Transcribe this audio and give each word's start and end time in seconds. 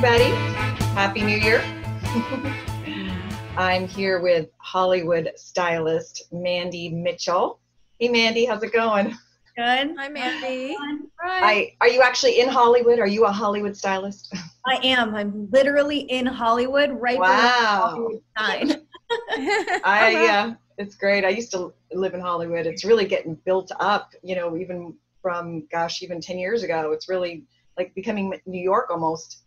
everybody. 0.00 0.30
Happy 0.94 1.24
New 1.24 1.36
Year. 1.36 1.60
I'm 3.56 3.88
here 3.88 4.20
with 4.20 4.48
Hollywood 4.58 5.32
stylist 5.34 6.28
Mandy 6.30 6.88
Mitchell. 6.90 7.58
Hey, 7.98 8.06
Mandy, 8.06 8.44
how's 8.44 8.62
it 8.62 8.72
going? 8.72 9.08
Good. 9.56 9.96
Hi, 9.98 10.08
Mandy. 10.08 10.76
I, 11.20 11.72
are 11.80 11.88
you 11.88 12.00
actually 12.00 12.38
in 12.38 12.48
Hollywood? 12.48 13.00
Are 13.00 13.08
you 13.08 13.24
a 13.24 13.32
Hollywood 13.32 13.76
stylist? 13.76 14.32
I 14.64 14.76
am. 14.84 15.16
I'm 15.16 15.48
literally 15.50 15.98
in 15.98 16.26
Hollywood 16.26 16.90
right 16.92 17.18
wow. 17.18 17.96
Hollywood 17.96 18.22
sign. 18.38 18.70
I 19.84 20.28
uh, 20.30 20.54
it's 20.76 20.94
great. 20.94 21.24
I 21.24 21.30
used 21.30 21.50
to 21.50 21.74
live 21.92 22.14
in 22.14 22.20
Hollywood. 22.20 22.66
It's 22.66 22.84
really 22.84 23.04
getting 23.04 23.34
built 23.44 23.72
up, 23.80 24.12
you 24.22 24.36
know, 24.36 24.56
even 24.56 24.94
from 25.20 25.66
gosh, 25.72 26.04
even 26.04 26.20
10 26.20 26.38
years 26.38 26.62
ago. 26.62 26.92
It's 26.92 27.08
really 27.08 27.42
like 27.76 27.92
becoming 27.96 28.32
New 28.46 28.62
York 28.62 28.90
almost. 28.90 29.42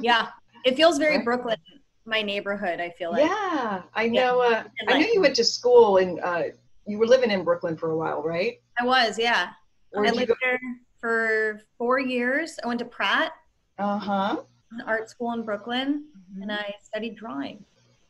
Yeah. 0.00 0.28
It 0.64 0.76
feels 0.76 0.98
very? 0.98 1.18
Brooklyn, 1.22 1.56
my 2.04 2.22
neighborhood, 2.22 2.80
I 2.80 2.90
feel 2.90 3.12
like. 3.12 3.24
Yeah. 3.24 3.82
I 3.94 4.08
know 4.08 4.40
uh, 4.40 4.64
I 4.88 4.98
know 4.98 5.06
you 5.06 5.20
went 5.20 5.36
to 5.36 5.44
school 5.44 5.98
and 5.98 6.20
uh, 6.20 6.44
you 6.86 6.98
were 6.98 7.06
living 7.06 7.30
in 7.30 7.44
Brooklyn 7.44 7.76
for 7.76 7.90
a 7.90 7.96
while, 7.96 8.22
right? 8.22 8.60
I 8.78 8.84
was, 8.84 9.18
yeah. 9.18 9.50
Where'd 9.90 10.08
I 10.08 10.12
lived 10.12 10.32
there 10.42 10.60
for 11.00 11.60
4 11.78 12.00
years. 12.00 12.58
I 12.62 12.66
went 12.66 12.80
to 12.80 12.84
Pratt. 12.84 13.32
Uh-huh. 13.78 14.42
Art 14.86 15.08
school 15.08 15.32
in 15.32 15.44
Brooklyn 15.44 16.04
mm-hmm. 16.32 16.42
and 16.42 16.52
I 16.52 16.74
studied 16.82 17.16
drawing. 17.16 17.64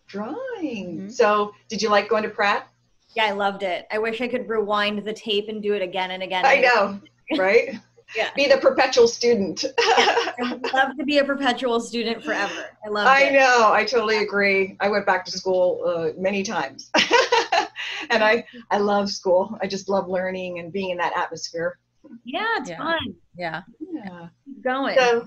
Drawing. 0.07 0.99
Mm-hmm. 0.99 1.09
So, 1.11 1.55
did 1.69 1.83
you 1.83 1.91
like 1.91 2.09
going 2.09 2.23
to 2.23 2.31
Pratt? 2.31 2.69
Yeah, 3.15 3.25
I 3.27 3.33
loved 3.33 3.63
it. 3.63 3.87
I 3.91 3.99
wish 3.99 4.21
I 4.21 4.29
could 4.29 4.49
rewind 4.49 5.05
the 5.05 5.13
tape 5.13 5.49
and 5.49 5.63
do 5.63 5.75
it 5.75 5.83
again 5.83 6.11
and 6.11 6.23
again. 6.23 6.45
I 6.45 6.61
know, 6.61 7.01
right? 7.37 7.79
Yeah. 8.17 8.31
Be 8.35 8.47
the 8.47 8.59
perpetual 8.59 9.09
student. 9.09 9.65
yeah, 9.79 10.33
I 10.39 10.53
would 10.53 10.73
love 10.73 10.97
to 10.97 11.05
be 11.05 11.19
a 11.19 11.25
perpetual 11.25 11.81
student 11.81 12.25
forever. 12.25 12.67
I 12.85 12.89
love 12.89 13.07
I 13.07 13.31
know. 13.31 13.71
I 13.73 13.85
totally 13.85 14.19
agree. 14.19 14.77
I 14.81 14.89
went 14.89 15.07
back 15.07 15.25
to 15.27 15.31
school 15.33 15.83
uh, 15.87 16.21
many 16.21 16.43
times. 16.43 16.91
and 18.11 18.25
I, 18.25 18.45
I 18.71 18.79
love 18.79 19.11
school. 19.11 19.59
I 19.61 19.67
just 19.67 19.89
love 19.89 20.09
learning 20.09 20.59
and 20.59 20.73
being 20.73 20.91
in 20.91 20.99
that 20.99 21.17
atmosphere. 21.17 21.79
Yeah, 22.25 22.47
it's 22.57 22.71
yeah. 22.71 22.79
fun. 22.79 23.15
Yeah. 23.37 23.63
Yeah. 23.81 24.29
Keep 24.45 24.65
going. 24.65 24.97
So, 24.97 25.25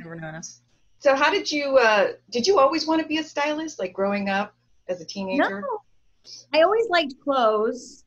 so 0.99 1.15
how 1.15 1.31
did 1.31 1.51
you 1.51 1.77
uh 1.77 2.13
did 2.29 2.47
you 2.47 2.59
always 2.59 2.87
want 2.87 3.01
to 3.01 3.07
be 3.07 3.17
a 3.17 3.23
stylist 3.23 3.79
like 3.79 3.93
growing 3.93 4.29
up 4.29 4.55
as 4.87 5.01
a 5.01 5.05
teenager? 5.05 5.61
No. 5.61 5.79
I 6.53 6.61
always 6.61 6.87
liked 6.89 7.15
clothes. 7.23 8.00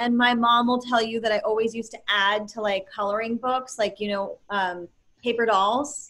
And 0.00 0.16
my 0.16 0.32
mom 0.32 0.66
will 0.66 0.80
tell 0.80 1.02
you 1.02 1.20
that 1.20 1.30
I 1.30 1.38
always 1.40 1.74
used 1.74 1.92
to 1.92 1.98
add 2.08 2.48
to 2.48 2.62
like 2.62 2.86
coloring 2.90 3.36
books, 3.36 3.78
like, 3.78 4.00
you 4.00 4.08
know, 4.08 4.38
um, 4.48 4.88
paper 5.22 5.44
dolls. 5.44 6.08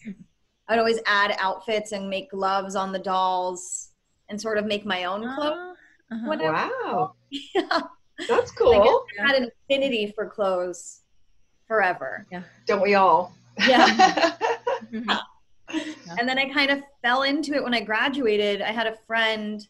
I'd 0.69 0.79
always 0.79 0.99
add 1.05 1.35
outfits 1.39 1.91
and 1.91 2.09
make 2.09 2.31
gloves 2.31 2.77
on 2.77 2.93
the 2.93 2.99
dolls 2.99 3.89
and 4.29 4.39
sort 4.39 4.57
of 4.57 4.65
make 4.65 4.85
my 4.85 5.03
own 5.03 5.21
clothes. 5.35 5.75
Uh-huh. 6.09 6.37
Wow. 6.39 7.13
yeah. 7.29 7.81
That's 8.29 8.51
cool. 8.51 9.05
I, 9.19 9.23
I 9.23 9.27
had 9.27 9.35
an 9.35 9.51
affinity 9.65 10.13
for 10.15 10.25
clothes 10.25 11.01
forever. 11.67 12.25
Yeah. 12.31 12.43
Don't 12.65 12.81
we 12.81 12.95
all? 12.95 13.33
Yeah. 13.67 14.37
yeah. 14.91 15.19
And 16.19 16.27
then 16.27 16.37
I 16.37 16.49
kind 16.49 16.71
of 16.71 16.81
fell 17.01 17.23
into 17.23 17.53
it 17.53 17.63
when 17.63 17.73
I 17.73 17.81
graduated. 17.81 18.61
I 18.61 18.71
had 18.71 18.87
a 18.87 18.95
friend 19.07 19.65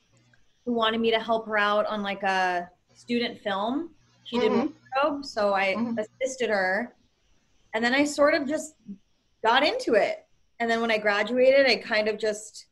who 0.65 0.73
wanted 0.73 0.99
me 0.99 1.11
to 1.11 1.19
help 1.19 1.45
her 1.47 1.57
out 1.57 1.85
on 1.85 2.01
like 2.01 2.23
a 2.23 2.69
student 2.95 3.39
film. 3.41 3.91
She 4.31 4.37
mm-hmm. 4.37 4.61
did 4.61 4.73
wardrobe, 4.95 5.25
so 5.25 5.53
I 5.53 5.75
mm-hmm. 5.75 5.99
assisted 5.99 6.49
her. 6.49 6.95
And 7.73 7.83
then 7.83 7.93
I 7.93 8.05
sort 8.05 8.33
of 8.33 8.47
just 8.47 8.75
got 9.43 9.61
into 9.61 9.95
it. 9.95 10.25
And 10.61 10.71
then 10.71 10.79
when 10.79 10.89
I 10.89 10.97
graduated, 10.97 11.65
I 11.65 11.75
kind 11.75 12.07
of 12.07 12.17
just 12.17 12.67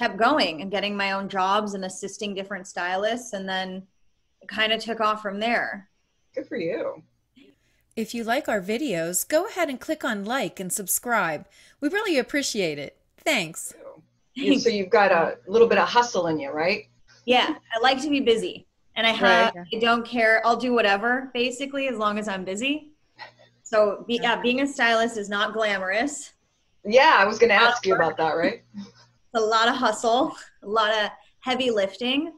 kept 0.00 0.16
going 0.16 0.62
and 0.62 0.70
getting 0.70 0.96
my 0.96 1.12
own 1.12 1.28
jobs 1.28 1.74
and 1.74 1.84
assisting 1.84 2.34
different 2.34 2.66
stylists. 2.66 3.34
And 3.34 3.48
then 3.48 3.86
it 4.42 4.48
kind 4.48 4.72
of 4.72 4.80
took 4.80 5.00
off 5.00 5.22
from 5.22 5.38
there. 5.38 5.88
Good 6.34 6.48
for 6.48 6.56
you. 6.56 7.04
If 7.94 8.12
you 8.12 8.24
like 8.24 8.48
our 8.48 8.60
videos, 8.60 9.26
go 9.26 9.46
ahead 9.46 9.68
and 9.68 9.80
click 9.80 10.04
on 10.04 10.24
like 10.24 10.58
and 10.58 10.72
subscribe. 10.72 11.46
We 11.80 11.88
really 11.88 12.18
appreciate 12.18 12.80
it. 12.80 12.96
Thanks. 13.16 13.74
So 14.36 14.68
you've 14.68 14.90
got 14.90 15.12
a 15.12 15.38
little 15.46 15.68
bit 15.68 15.78
of 15.78 15.88
hustle 15.88 16.26
in 16.26 16.40
you, 16.40 16.50
right? 16.50 16.88
Yeah, 17.24 17.54
I 17.74 17.80
like 17.80 18.02
to 18.02 18.10
be 18.10 18.20
busy. 18.20 18.65
And 18.96 19.06
I 19.06 19.10
have 19.10 19.54
right. 19.54 19.66
I 19.72 19.78
don't 19.78 20.06
care. 20.06 20.40
I'll 20.44 20.56
do 20.56 20.72
whatever 20.72 21.30
basically 21.34 21.88
as 21.88 21.96
long 21.98 22.18
as 22.18 22.28
I'm 22.28 22.44
busy. 22.44 22.92
So 23.62 24.04
be, 24.06 24.18
yeah, 24.22 24.40
being 24.40 24.60
a 24.60 24.66
stylist 24.66 25.18
is 25.18 25.28
not 25.28 25.52
glamorous. 25.52 26.32
Yeah, 26.84 27.16
I 27.18 27.26
was 27.26 27.38
going 27.38 27.50
to 27.50 27.56
ask 27.56 27.84
you 27.84 27.94
about 27.94 28.16
that, 28.16 28.36
right? 28.36 28.62
It's 28.76 28.86
a 29.34 29.40
lot 29.40 29.68
of 29.68 29.74
hustle, 29.74 30.34
a 30.62 30.68
lot 30.68 30.92
of 30.92 31.10
heavy 31.40 31.70
lifting. 31.70 32.32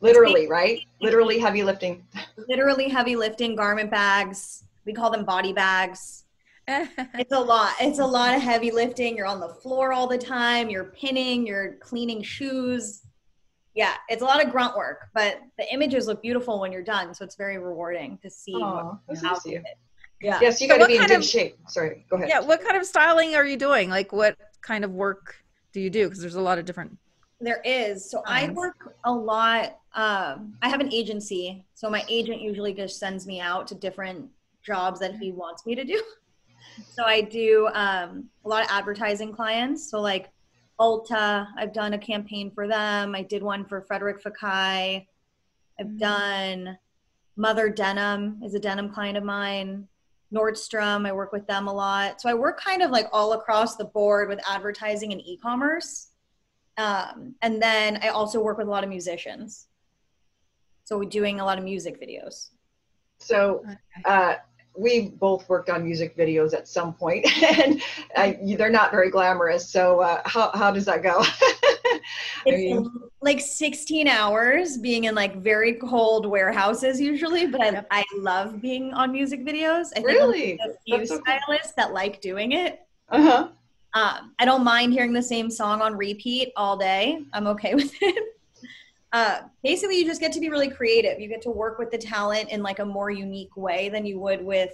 Literally, 0.00 0.48
right? 0.48 0.80
Literally 1.00 1.38
heavy 1.38 1.62
lifting. 1.62 2.04
Literally 2.48 2.88
heavy 2.88 3.16
lifting, 3.16 3.56
garment 3.56 3.90
bags. 3.90 4.64
We 4.84 4.92
call 4.92 5.10
them 5.10 5.24
body 5.24 5.52
bags. 5.52 6.24
it's 6.68 7.32
a 7.32 7.40
lot. 7.40 7.72
It's 7.80 7.98
a 7.98 8.06
lot 8.06 8.36
of 8.36 8.42
heavy 8.42 8.70
lifting. 8.70 9.16
You're 9.16 9.26
on 9.26 9.40
the 9.40 9.48
floor 9.48 9.92
all 9.92 10.06
the 10.06 10.18
time. 10.18 10.68
You're 10.68 10.84
pinning, 10.84 11.46
you're 11.46 11.76
cleaning 11.80 12.22
shoes 12.22 13.02
yeah, 13.74 13.94
it's 14.08 14.22
a 14.22 14.24
lot 14.24 14.44
of 14.44 14.52
grunt 14.52 14.76
work, 14.76 15.08
but 15.14 15.40
the 15.56 15.72
images 15.72 16.06
look 16.06 16.20
beautiful 16.20 16.60
when 16.60 16.72
you're 16.72 16.82
done. 16.82 17.14
So 17.14 17.24
it's 17.24 17.36
very 17.36 17.58
rewarding 17.58 18.18
to 18.22 18.28
see 18.28 18.54
oh, 18.54 18.98
what, 19.06 19.18
how 19.18 19.32
nice 19.32 19.46
it. 19.46 19.62
Yeah. 20.20 20.38
Yes, 20.40 20.60
you 20.60 20.68
got 20.68 20.78
to 20.78 20.86
be 20.86 20.96
in 20.96 21.06
good 21.06 21.18
of, 21.18 21.24
shape. 21.24 21.56
Sorry, 21.68 22.04
go 22.08 22.16
ahead. 22.16 22.28
Yeah, 22.28 22.40
what 22.40 22.62
kind 22.62 22.76
of 22.76 22.84
styling 22.84 23.34
are 23.34 23.44
you 23.44 23.56
doing? 23.56 23.90
Like, 23.90 24.12
what 24.12 24.36
kind 24.60 24.84
of 24.84 24.92
work 24.92 25.36
do 25.72 25.80
you 25.80 25.90
do? 25.90 26.08
Because 26.08 26.20
there's 26.20 26.36
a 26.36 26.40
lot 26.40 26.58
of 26.58 26.64
different. 26.64 26.96
There 27.40 27.60
is. 27.64 28.08
So 28.08 28.22
I 28.24 28.50
work 28.50 28.94
a 29.04 29.12
lot. 29.12 29.78
Um, 29.94 30.56
I 30.62 30.68
have 30.68 30.80
an 30.80 30.92
agency, 30.92 31.64
so 31.74 31.90
my 31.90 32.04
agent 32.08 32.40
usually 32.40 32.72
just 32.72 33.00
sends 33.00 33.26
me 33.26 33.40
out 33.40 33.66
to 33.68 33.74
different 33.74 34.28
jobs 34.62 35.00
that 35.00 35.16
he 35.16 35.32
wants 35.32 35.66
me 35.66 35.74
to 35.74 35.84
do. 35.84 36.02
So 36.88 37.04
I 37.04 37.20
do 37.20 37.68
um, 37.74 38.30
a 38.46 38.48
lot 38.48 38.62
of 38.62 38.68
advertising 38.70 39.30
clients. 39.30 39.90
So 39.90 40.00
like 40.00 40.30
Ulta. 40.80 41.46
I've 41.56 41.72
done 41.72 41.94
a 41.94 41.98
campaign 41.98 42.50
for 42.50 42.66
them. 42.66 43.14
I 43.14 43.22
did 43.22 43.42
one 43.42 43.64
for 43.64 43.80
Frederic 43.82 44.22
Fekkai. 44.22 45.06
I've 45.78 45.86
mm-hmm. 45.86 45.96
done 45.98 46.78
Mother 47.36 47.70
Denim 47.70 48.40
is 48.44 48.54
a 48.54 48.58
denim 48.58 48.90
client 48.90 49.16
of 49.16 49.24
mine. 49.24 49.88
Nordstrom, 50.32 51.06
I 51.06 51.12
work 51.12 51.32
with 51.32 51.46
them 51.46 51.68
a 51.68 51.72
lot. 51.72 52.20
So 52.20 52.28
I 52.28 52.34
work 52.34 52.58
kind 52.60 52.82
of 52.82 52.90
like 52.90 53.06
all 53.12 53.34
across 53.34 53.76
the 53.76 53.84
board 53.84 54.28
with 54.28 54.40
advertising 54.48 55.12
and 55.12 55.20
e-commerce. 55.20 56.08
Um, 56.78 57.34
and 57.42 57.60
then 57.60 57.98
I 58.02 58.08
also 58.08 58.40
work 58.40 58.56
with 58.56 58.66
a 58.66 58.70
lot 58.70 58.82
of 58.82 58.90
musicians. 58.90 59.66
So 60.84 60.98
we're 60.98 61.08
doing 61.08 61.40
a 61.40 61.44
lot 61.44 61.58
of 61.58 61.64
music 61.64 62.00
videos. 62.00 62.50
So 63.18 63.64
uh, 64.04 64.36
we 64.76 65.08
both 65.08 65.48
worked 65.48 65.70
on 65.70 65.84
music 65.84 66.16
videos 66.16 66.54
at 66.54 66.66
some 66.68 66.94
point, 66.94 67.26
and 67.42 67.82
I, 68.16 68.38
they're 68.56 68.70
not 68.70 68.90
very 68.90 69.10
glamorous. 69.10 69.68
So 69.68 70.00
uh, 70.00 70.22
how 70.24 70.50
how 70.54 70.70
does 70.70 70.84
that 70.86 71.02
go? 71.02 71.24
it's 72.46 72.56
mean, 72.56 72.90
like 73.20 73.40
16 73.40 74.08
hours 74.08 74.78
being 74.78 75.04
in 75.04 75.14
like 75.14 75.36
very 75.36 75.74
cold 75.74 76.26
warehouses 76.26 77.00
usually, 77.00 77.46
but 77.46 77.60
I, 77.60 77.84
I 77.90 78.04
love 78.16 78.60
being 78.60 78.92
on 78.94 79.12
music 79.12 79.44
videos. 79.44 79.88
I 79.92 79.96
think 79.96 80.06
really? 80.06 80.58
a 80.64 80.72
few 80.86 81.06
so 81.06 81.20
stylists 81.20 81.66
cool. 81.66 81.72
that 81.76 81.92
like 81.92 82.20
doing 82.20 82.52
it. 82.52 82.80
Uh 83.08 83.22
huh. 83.22 83.48
Um, 83.94 84.32
I 84.38 84.46
don't 84.46 84.64
mind 84.64 84.94
hearing 84.94 85.12
the 85.12 85.22
same 85.22 85.50
song 85.50 85.82
on 85.82 85.94
repeat 85.94 86.50
all 86.56 86.78
day. 86.78 87.24
I'm 87.34 87.46
okay 87.48 87.74
with 87.76 87.92
it 88.00 88.31
uh, 89.12 89.40
basically 89.62 89.98
you 89.98 90.06
just 90.06 90.20
get 90.20 90.32
to 90.32 90.40
be 90.40 90.48
really 90.48 90.70
creative. 90.70 91.20
You 91.20 91.28
get 91.28 91.42
to 91.42 91.50
work 91.50 91.78
with 91.78 91.90
the 91.90 91.98
talent 91.98 92.50
in 92.50 92.62
like 92.62 92.78
a 92.78 92.84
more 92.84 93.10
unique 93.10 93.56
way 93.56 93.88
than 93.88 94.06
you 94.06 94.18
would 94.20 94.42
with 94.42 94.72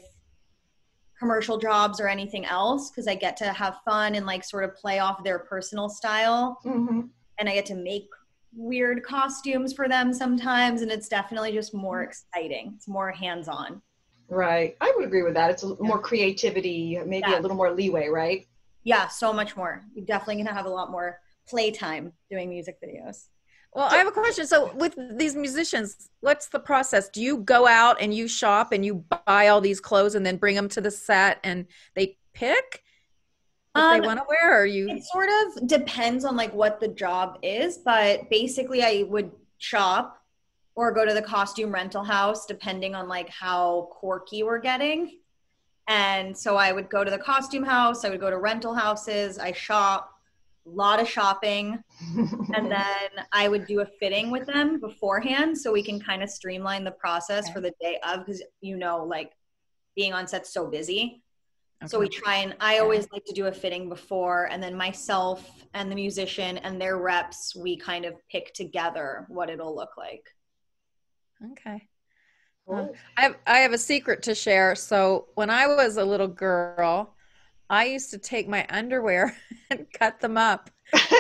commercial 1.18 1.58
jobs 1.58 2.00
or 2.00 2.06
anything 2.06 2.44
else 2.44 2.90
because 2.90 3.08
i 3.08 3.14
get 3.14 3.36
to 3.36 3.46
have 3.46 3.80
fun 3.84 4.14
and 4.14 4.24
like 4.24 4.44
sort 4.44 4.62
of 4.62 4.74
play 4.76 5.00
off 5.00 5.24
their 5.24 5.40
personal 5.40 5.88
style. 5.88 6.58
Mm-hmm. 6.64 7.00
and 7.38 7.48
i 7.48 7.54
get 7.54 7.66
to 7.66 7.74
make 7.74 8.06
weird 8.54 9.02
costumes 9.02 9.72
for 9.72 9.88
them 9.88 10.12
sometimes 10.12 10.82
and 10.82 10.90
it's 10.90 11.08
definitely 11.08 11.52
just 11.52 11.74
more 11.74 12.02
exciting. 12.02 12.72
It's 12.76 12.88
more 12.88 13.10
hands-on. 13.12 13.82
Right. 14.30 14.76
I 14.80 14.92
would 14.96 15.06
agree 15.06 15.22
with 15.22 15.34
that. 15.34 15.50
It's 15.50 15.62
a, 15.62 15.76
more 15.82 15.98
creativity 15.98 16.98
maybe 17.04 17.28
yeah. 17.28 17.38
a 17.38 17.42
little 17.42 17.56
more 17.56 17.72
leeway 17.72 18.08
right? 18.08 18.46
Yeah 18.84 19.08
so 19.08 19.32
much 19.32 19.56
more. 19.56 19.84
You're 19.94 20.06
definitely 20.06 20.42
gonna 20.42 20.54
have 20.56 20.66
a 20.66 20.70
lot 20.70 20.90
more 20.90 21.20
playtime 21.48 22.12
doing 22.30 22.48
music 22.48 22.78
videos 22.82 23.26
well, 23.74 23.88
I 23.90 23.96
have 23.96 24.06
a 24.06 24.12
question. 24.12 24.46
So, 24.46 24.72
with 24.74 24.94
these 25.18 25.36
musicians, 25.36 26.08
what's 26.20 26.48
the 26.48 26.58
process? 26.58 27.08
Do 27.08 27.22
you 27.22 27.38
go 27.38 27.66
out 27.66 28.00
and 28.00 28.14
you 28.14 28.26
shop 28.26 28.72
and 28.72 28.84
you 28.84 29.04
buy 29.26 29.48
all 29.48 29.60
these 29.60 29.80
clothes 29.80 30.14
and 30.14 30.24
then 30.24 30.36
bring 30.36 30.54
them 30.56 30.68
to 30.70 30.80
the 30.80 30.90
set 30.90 31.38
and 31.44 31.66
they 31.94 32.16
pick 32.32 32.82
what 33.72 33.82
um, 33.82 34.00
they 34.00 34.06
want 34.06 34.20
to 34.20 34.26
wear? 34.28 34.60
Or 34.60 34.66
you? 34.66 34.88
It 34.88 35.04
sort 35.04 35.28
of 35.28 35.66
depends 35.68 36.24
on 36.24 36.36
like 36.36 36.52
what 36.54 36.80
the 36.80 36.88
job 36.88 37.38
is, 37.42 37.78
but 37.78 38.28
basically, 38.30 38.82
I 38.82 39.04
would 39.08 39.30
shop 39.58 40.22
or 40.74 40.92
go 40.92 41.04
to 41.04 41.12
the 41.12 41.22
costume 41.22 41.72
rental 41.72 42.04
house 42.04 42.46
depending 42.46 42.94
on 42.94 43.08
like 43.08 43.28
how 43.28 43.88
quirky 43.90 44.44
we're 44.44 44.60
getting. 44.60 45.18
And 45.88 46.36
so 46.36 46.56
I 46.56 46.70
would 46.70 46.88
go 46.88 47.02
to 47.02 47.10
the 47.10 47.18
costume 47.18 47.64
house. 47.64 48.04
I 48.04 48.10
would 48.10 48.20
go 48.20 48.30
to 48.30 48.38
rental 48.38 48.74
houses. 48.74 49.38
I 49.38 49.52
shop 49.52 50.17
lot 50.68 51.00
of 51.00 51.08
shopping, 51.08 51.82
and 52.54 52.70
then 52.70 53.24
I 53.32 53.48
would 53.48 53.66
do 53.66 53.80
a 53.80 53.86
fitting 53.86 54.30
with 54.30 54.46
them 54.46 54.80
beforehand 54.80 55.56
so 55.56 55.72
we 55.72 55.82
can 55.82 56.00
kind 56.00 56.22
of 56.22 56.30
streamline 56.30 56.84
the 56.84 56.90
process 56.90 57.44
okay. 57.44 57.54
for 57.54 57.60
the 57.60 57.72
day 57.80 57.98
of 58.06 58.24
because 58.24 58.42
you 58.60 58.76
know, 58.76 59.04
like 59.04 59.32
being 59.96 60.12
on 60.12 60.26
set's 60.26 60.52
so 60.52 60.66
busy. 60.66 61.22
Okay. 61.82 61.88
So 61.88 62.00
we 62.00 62.08
try 62.08 62.36
and 62.36 62.56
I 62.60 62.78
always 62.78 63.06
like 63.12 63.24
to 63.26 63.32
do 63.32 63.46
a 63.46 63.52
fitting 63.52 63.88
before, 63.88 64.46
and 64.46 64.62
then 64.62 64.74
myself 64.74 65.66
and 65.74 65.90
the 65.90 65.96
musician 65.96 66.58
and 66.58 66.80
their 66.80 66.98
reps, 66.98 67.54
we 67.54 67.76
kind 67.76 68.04
of 68.04 68.14
pick 68.28 68.52
together 68.54 69.26
what 69.28 69.48
it'll 69.48 69.74
look 69.74 69.96
like. 69.96 70.28
Okay. 71.52 71.88
Uh, 72.70 72.88
I 73.16 73.22
have 73.22 73.36
I 73.46 73.58
have 73.58 73.72
a 73.72 73.78
secret 73.78 74.22
to 74.24 74.34
share. 74.34 74.74
So 74.74 75.28
when 75.34 75.50
I 75.50 75.66
was 75.66 75.96
a 75.96 76.04
little 76.04 76.28
girl, 76.28 77.14
I 77.70 77.86
used 77.86 78.10
to 78.10 78.18
take 78.18 78.48
my 78.48 78.66
underwear 78.70 79.36
and 79.70 79.86
cut 79.92 80.20
them 80.20 80.36
up 80.36 80.70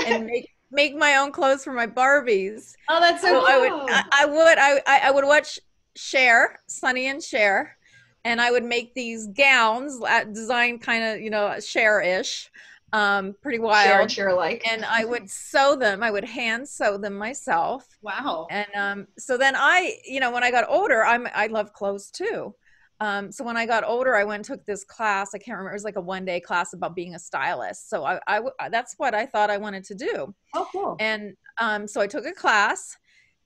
and 0.06 0.26
make 0.32 0.48
make 0.70 0.94
my 0.94 1.16
own 1.16 1.32
clothes 1.32 1.64
for 1.64 1.72
my 1.72 1.86
Barbies. 1.86 2.74
Oh, 2.88 3.00
that's 3.00 3.22
so, 3.22 3.28
so 3.28 3.40
cool. 3.40 3.46
I 3.48 3.58
would 3.58 3.90
I, 3.90 4.04
I 4.12 4.26
would 4.26 4.58
I, 4.58 5.08
I 5.08 5.10
would 5.10 5.24
watch 5.24 5.58
Cher, 5.96 6.58
Sonny 6.66 7.06
and 7.06 7.22
Cher, 7.22 7.76
and 8.24 8.40
I 8.40 8.50
would 8.50 8.64
make 8.64 8.94
these 8.94 9.26
gowns 9.28 10.00
designed 10.32 10.82
kind 10.82 11.04
of 11.04 11.20
you 11.20 11.30
know 11.30 11.58
Cher-ish 11.60 12.50
um, 12.92 13.34
pretty 13.42 13.58
wild. 13.58 14.10
Share, 14.10 14.34
like. 14.34 14.66
And 14.70 14.84
I 14.84 15.04
would 15.04 15.30
sew 15.30 15.76
them. 15.76 16.02
I 16.02 16.10
would 16.10 16.24
hand 16.24 16.68
sew 16.68 16.96
them 16.96 17.14
myself. 17.14 17.86
Wow. 18.02 18.46
And 18.50 18.68
um, 18.74 19.06
so 19.18 19.36
then 19.36 19.54
I, 19.56 19.96
you 20.04 20.20
know, 20.20 20.30
when 20.30 20.42
I 20.42 20.50
got 20.50 20.64
older, 20.68 21.04
I'm 21.04 21.28
I 21.34 21.48
love 21.48 21.72
clothes 21.72 22.10
too. 22.10 22.54
Um, 23.00 23.30
so 23.30 23.44
when 23.44 23.56
I 23.56 23.64
got 23.64 23.84
older, 23.84 24.16
I 24.16 24.24
went 24.24 24.38
and 24.38 24.44
took 24.44 24.66
this 24.66 24.84
class. 24.84 25.34
I 25.34 25.38
can't 25.38 25.56
remember. 25.56 25.70
It 25.70 25.74
was 25.74 25.84
like 25.84 25.96
a 25.96 26.00
one 26.00 26.24
day 26.24 26.40
class 26.40 26.72
about 26.72 26.96
being 26.96 27.14
a 27.14 27.18
stylist. 27.18 27.88
So 27.88 28.04
I, 28.04 28.18
I 28.26 28.68
that's 28.70 28.94
what 28.98 29.14
I 29.14 29.24
thought 29.26 29.50
I 29.50 29.56
wanted 29.56 29.84
to 29.84 29.94
do. 29.94 30.34
Oh, 30.54 30.68
cool. 30.72 30.96
And 30.98 31.34
um, 31.58 31.86
so 31.86 32.00
I 32.00 32.06
took 32.06 32.26
a 32.26 32.32
class. 32.32 32.96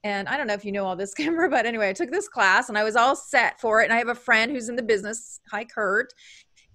And 0.05 0.29
I 0.29 0.37
don't 0.37 0.49
know 0.49 0.55
if 0.55 0.65
you 0.65 0.73
know 0.73 0.85
all 0.85 0.97
this, 0.97 1.15
Kimber, 1.15 1.49
but 1.49 1.65
anyway, 1.65 1.89
I 1.89 1.93
took 1.93 2.11
this 2.11 2.29
class 2.29 2.69
and 2.69 2.77
I 2.77 2.83
was 2.83 2.97
all 2.97 3.15
set 3.15 3.61
for 3.61 3.81
it. 3.81 3.85
And 3.85 3.93
I 3.93 3.99
have 3.99 4.09
a 4.09 4.17
friend 4.17 4.51
who's 4.51 4.69
in 4.69 4.75
the 4.75 4.83
business. 4.83 5.39
Hi, 5.53 5.65
Kurt 5.65 6.13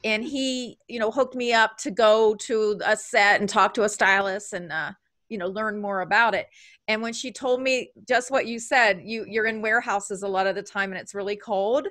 and 0.04 0.24
he 0.24 0.78
you 0.88 1.00
know 1.00 1.12
hooked 1.12 1.36
me 1.36 1.54
up 1.54 1.78
to 1.78 1.92
go 1.92 2.36
to 2.36 2.80
a 2.86 2.96
set 2.96 3.40
and 3.40 3.50
talk 3.50 3.74
to 3.74 3.84
a 3.84 3.90
stylist 3.90 4.54
and 4.54 4.72
uh, 4.72 4.92
you 5.30 5.38
know 5.38 5.48
learn 5.48 5.80
more 5.80 6.02
about 6.02 6.34
it 6.34 6.48
and 6.88 7.02
when 7.02 7.14
she 7.14 7.32
told 7.32 7.62
me 7.62 7.92
just 8.08 8.32
what 8.32 8.46
you 8.46 8.60
said 8.60 9.02
you 9.04 9.26
you're 9.28 9.48
in 9.48 9.62
warehouses 9.62 10.24
a 10.24 10.28
lot 10.28 10.48
of 10.48 10.56
the 10.56 10.64
time 10.64 10.92
and 10.92 11.00
it's 11.00 11.16
really 11.16 11.36
cold 11.36 11.88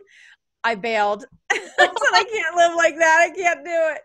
i 0.66 0.74
bailed. 0.74 1.24
I 1.52 1.58
said 1.58 1.90
i 2.12 2.24
can't 2.32 2.56
live 2.56 2.74
like 2.76 2.98
that. 2.98 3.30
I 3.30 3.34
can't 3.34 3.64
do 3.64 3.70
it. 3.70 4.00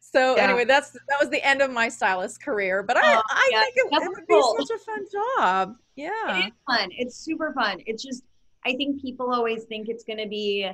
So 0.00 0.36
yeah. 0.36 0.44
anyway 0.44 0.64
that's 0.64 0.92
that 0.92 1.18
was 1.20 1.28
the 1.28 1.46
end 1.46 1.60
of 1.60 1.70
my 1.70 1.90
stylist 1.90 2.42
career 2.42 2.82
but 2.82 2.96
i, 2.96 3.14
oh, 3.14 3.22
I 3.28 3.50
yeah, 3.52 3.60
think 3.60 3.74
it, 3.76 3.88
it 3.92 4.08
would 4.08 4.26
cool. 4.26 4.56
be 4.56 4.64
such 4.64 4.76
a 4.76 4.84
fun 4.84 5.04
job. 5.12 5.76
Yeah. 5.96 6.46
it's 6.46 6.56
fun. 6.66 6.88
It's 6.92 7.16
super 7.16 7.52
fun. 7.52 7.78
It's 7.86 8.02
just 8.02 8.24
i 8.64 8.72
think 8.74 9.00
people 9.02 9.32
always 9.32 9.64
think 9.64 9.88
it's 9.88 10.04
going 10.04 10.18
to 10.18 10.28
be 10.28 10.70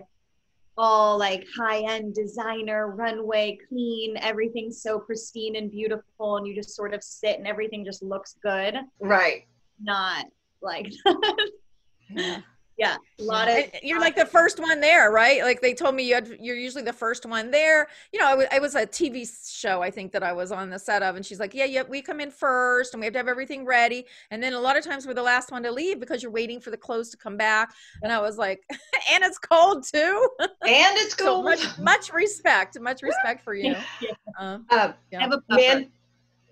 all 0.79 1.19
like 1.19 1.45
high 1.57 1.81
end 1.81 2.15
designer, 2.15 2.89
runway, 2.89 3.59
clean, 3.69 4.17
everything's 4.19 4.83
so 4.83 4.99
pristine 4.99 5.57
and 5.57 5.71
beautiful, 5.71 6.37
and 6.37 6.47
you 6.47 6.55
just 6.55 6.77
sort 6.77 6.93
of 6.93 7.03
sit 7.03 7.39
and 7.39 7.47
everything 7.47 7.85
just 7.85 8.03
looks 8.03 8.37
good. 8.43 8.77
Right. 9.01 9.47
Not 9.81 10.27
like 10.63 10.93
yeah 12.11 12.41
yeah 12.79 12.97
a 13.19 13.23
lot 13.23 13.49
of 13.49 13.65
you're 13.83 14.01
like 14.01 14.17
the 14.17 14.27
first 14.27 14.61
one 14.61 14.81
there 14.81 15.11
right? 15.11 15.43
Like 15.43 15.61
they 15.61 15.73
told 15.73 15.95
me 15.95 16.03
you 16.03 16.15
had, 16.15 16.37
you're 16.41 16.57
usually 16.57 16.83
the 16.83 16.93
first 16.93 17.25
one 17.27 17.51
there. 17.51 17.89
You 18.13 18.21
know 18.21 18.47
I 18.51 18.59
was, 18.59 18.75
a 18.77 18.87
tv 18.87 19.27
show 19.49 19.81
i 19.81 19.91
think 19.91 20.13
that 20.13 20.23
i 20.23 20.33
was 20.33 20.53
on 20.53 20.69
the 20.69 20.79
set 20.79 21.03
of 21.03 21.17
and 21.17 21.25
she's 21.25 21.41
like 21.41 21.55
yeah 21.55 21.65
yeah 21.65 21.83
we 21.89 22.03
come 22.03 22.21
in 22.21 22.31
first 22.31 22.93
and 22.93 23.01
we 23.01 23.07
have 23.07 23.13
to 23.15 23.19
have 23.19 23.29
everything 23.29 23.65
ready. 23.65 24.05
And 24.31 24.43
then 24.43 24.53
a 24.53 24.61
lot 24.61 24.77
of 24.77 24.85
times 24.85 25.07
we're 25.07 25.15
the 25.15 25.23
last 25.23 25.51
one 25.51 25.63
to 25.63 25.71
leave 25.73 25.99
because 25.99 26.23
you're 26.23 26.33
waiting 26.33 26.61
for 26.61 26.71
the 26.71 26.77
clothes 26.77 27.09
to 27.11 27.17
come 27.17 27.37
back. 27.37 27.73
And 28.03 28.13
i 28.13 28.21
was 28.21 28.37
like 28.37 28.63
and 29.13 29.25
it's 29.25 29.39
cold 29.39 29.85
too. 29.85 30.29
And 30.41 30.51
it's 30.63 31.15
cold. 31.25 31.39
so 31.39 31.43
much, 31.43 31.79
much 31.79 32.13
respect 32.13 32.79
much 32.81 33.03
respect 33.03 33.43
for 33.43 33.55
you. 33.55 33.75
Yeah. 34.01 34.11
Uh, 34.39 34.59
uh, 34.71 34.93
yeah. 35.11 35.29
Man, 35.49 35.91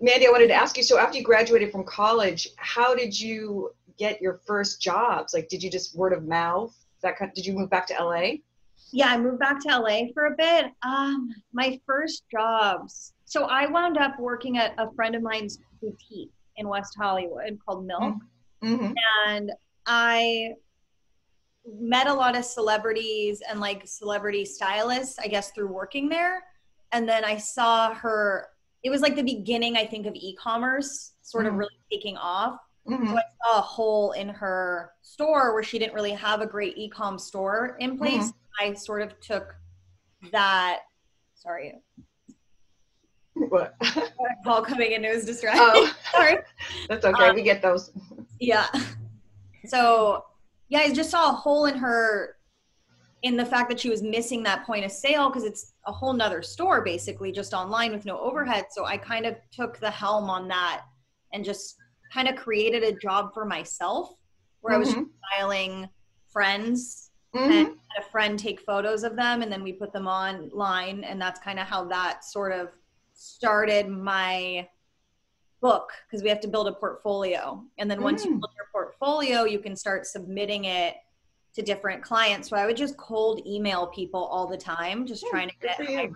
mandy 0.01 0.27
i 0.27 0.29
wanted 0.29 0.47
to 0.47 0.53
ask 0.53 0.77
you 0.77 0.83
so 0.83 0.97
after 0.97 1.17
you 1.17 1.23
graduated 1.23 1.71
from 1.71 1.83
college 1.83 2.47
how 2.57 2.95
did 2.95 3.17
you 3.17 3.71
get 3.97 4.21
your 4.21 4.41
first 4.45 4.81
jobs? 4.81 5.33
Like, 5.33 5.47
did 5.49 5.63
you 5.63 5.69
just 5.69 5.95
word 5.95 6.13
of 6.13 6.25
mouth? 6.25 6.75
That 7.01 7.17
kind, 7.17 7.31
did 7.33 7.45
you 7.45 7.53
move 7.53 7.69
back 7.69 7.87
to 7.87 7.95
LA? 7.99 8.37
Yeah, 8.91 9.07
I 9.07 9.17
moved 9.17 9.39
back 9.39 9.59
to 9.61 9.79
LA 9.79 10.07
for 10.13 10.27
a 10.27 10.35
bit. 10.37 10.71
Um, 10.83 11.29
my 11.53 11.79
first 11.85 12.23
jobs. 12.31 13.13
So 13.25 13.45
I 13.45 13.67
wound 13.67 13.97
up 13.97 14.19
working 14.19 14.57
at 14.57 14.73
a 14.77 14.91
friend 14.93 15.15
of 15.15 15.21
mine's 15.21 15.59
boutique 15.81 16.31
in 16.57 16.67
West 16.67 16.95
Hollywood 16.97 17.59
called 17.65 17.85
Milk, 17.85 18.15
mm-hmm. 18.63 18.75
mm-hmm. 18.75 18.93
and 19.27 19.51
I 19.85 20.53
met 21.65 22.07
a 22.07 22.13
lot 22.13 22.37
of 22.37 22.45
celebrities 22.45 23.41
and 23.49 23.59
like 23.59 23.81
celebrity 23.85 24.45
stylists, 24.45 25.17
I 25.19 25.27
guess, 25.27 25.51
through 25.51 25.71
working 25.71 26.07
there. 26.07 26.43
And 26.91 27.09
then 27.09 27.25
I 27.25 27.37
saw 27.37 27.93
her. 27.93 28.47
It 28.83 28.91
was 28.91 29.01
like 29.01 29.15
the 29.15 29.23
beginning, 29.23 29.77
I 29.77 29.85
think, 29.85 30.05
of 30.05 30.13
e-commerce 30.15 31.13
sort 31.21 31.45
mm-hmm. 31.45 31.53
of 31.53 31.59
really 31.59 31.79
taking 31.91 32.17
off. 32.17 32.59
Mm-hmm. 32.87 33.07
So 33.07 33.17
I 33.17 33.21
saw 33.43 33.59
a 33.59 33.61
hole 33.61 34.11
in 34.11 34.29
her 34.29 34.91
store 35.01 35.53
where 35.53 35.63
she 35.63 35.79
didn't 35.79 35.93
really 35.93 36.11
have 36.11 36.41
a 36.41 36.45
great 36.45 36.77
e-com 36.77 37.17
store 37.17 37.77
in 37.79 37.97
place. 37.97 38.29
Mm-hmm. 38.29 38.69
I 38.71 38.73
sort 38.73 39.01
of 39.01 39.19
took 39.19 39.55
that. 40.31 40.81
Sorry. 41.33 41.73
What? 43.33 43.75
Call 44.43 44.61
coming 44.61 44.93
in 44.93 45.03
It 45.03 45.13
was 45.13 45.25
distracting. 45.25 45.61
Oh, 45.63 45.93
sorry. 46.11 46.37
That's 46.89 47.05
okay. 47.05 47.29
Um, 47.29 47.35
we 47.35 47.41
get 47.41 47.61
those. 47.61 47.91
Yeah. 48.39 48.67
So 49.65 50.25
yeah, 50.69 50.79
I 50.79 50.93
just 50.93 51.09
saw 51.09 51.31
a 51.31 51.33
hole 51.33 51.65
in 51.65 51.75
her 51.77 52.37
in 53.23 53.35
the 53.35 53.45
fact 53.45 53.69
that 53.69 53.79
she 53.79 53.89
was 53.89 54.03
missing 54.03 54.43
that 54.43 54.65
point 54.65 54.85
of 54.85 54.91
sale 54.91 55.29
because 55.29 55.43
it's 55.43 55.73
a 55.87 55.91
whole 55.91 56.13
nother 56.13 56.43
store 56.43 56.83
basically 56.83 57.31
just 57.31 57.53
online 57.53 57.91
with 57.91 58.05
no 58.05 58.19
overhead. 58.19 58.65
So 58.69 58.85
I 58.85 58.97
kind 58.97 59.25
of 59.25 59.35
took 59.51 59.79
the 59.79 59.89
helm 59.89 60.29
on 60.29 60.47
that 60.49 60.83
and 61.33 61.43
just 61.43 61.77
kind 62.13 62.27
of 62.27 62.35
created 62.35 62.83
a 62.83 62.91
job 62.91 63.33
for 63.33 63.45
myself 63.45 64.13
where 64.61 64.79
mm-hmm. 64.79 64.97
I 64.97 65.01
was 65.01 65.09
styling 65.33 65.89
friends 66.31 67.11
mm-hmm. 67.35 67.51
and 67.51 67.67
had 67.67 68.03
a 68.03 68.09
friend 68.11 68.37
take 68.37 68.61
photos 68.61 69.03
of 69.03 69.15
them 69.15 69.41
and 69.41 69.51
then 69.51 69.63
we 69.63 69.73
put 69.73 69.93
them 69.93 70.07
online 70.07 71.03
and 71.03 71.21
that's 71.21 71.39
kind 71.39 71.59
of 71.59 71.67
how 71.67 71.85
that 71.85 72.23
sort 72.23 72.51
of 72.51 72.69
started 73.13 73.87
my 73.87 74.67
book 75.61 75.89
because 76.05 76.21
we 76.21 76.29
have 76.29 76.41
to 76.41 76.47
build 76.47 76.67
a 76.67 76.73
portfolio 76.73 77.63
and 77.77 77.89
then 77.89 78.01
once 78.01 78.21
mm. 78.21 78.25
you 78.25 78.31
build 78.31 78.51
your 78.55 78.67
portfolio 78.71 79.45
you 79.45 79.59
can 79.59 79.75
start 79.75 80.05
submitting 80.05 80.65
it 80.65 80.95
to 81.55 81.61
different 81.61 82.03
clients 82.03 82.49
so 82.49 82.57
i 82.57 82.65
would 82.65 82.75
just 82.75 82.97
cold 82.97 83.41
email 83.47 83.87
people 83.87 84.25
all 84.25 84.45
the 84.45 84.57
time 84.57 85.07
just 85.07 85.25
trying 85.27 85.49
to 85.49 85.55
get 85.61 86.09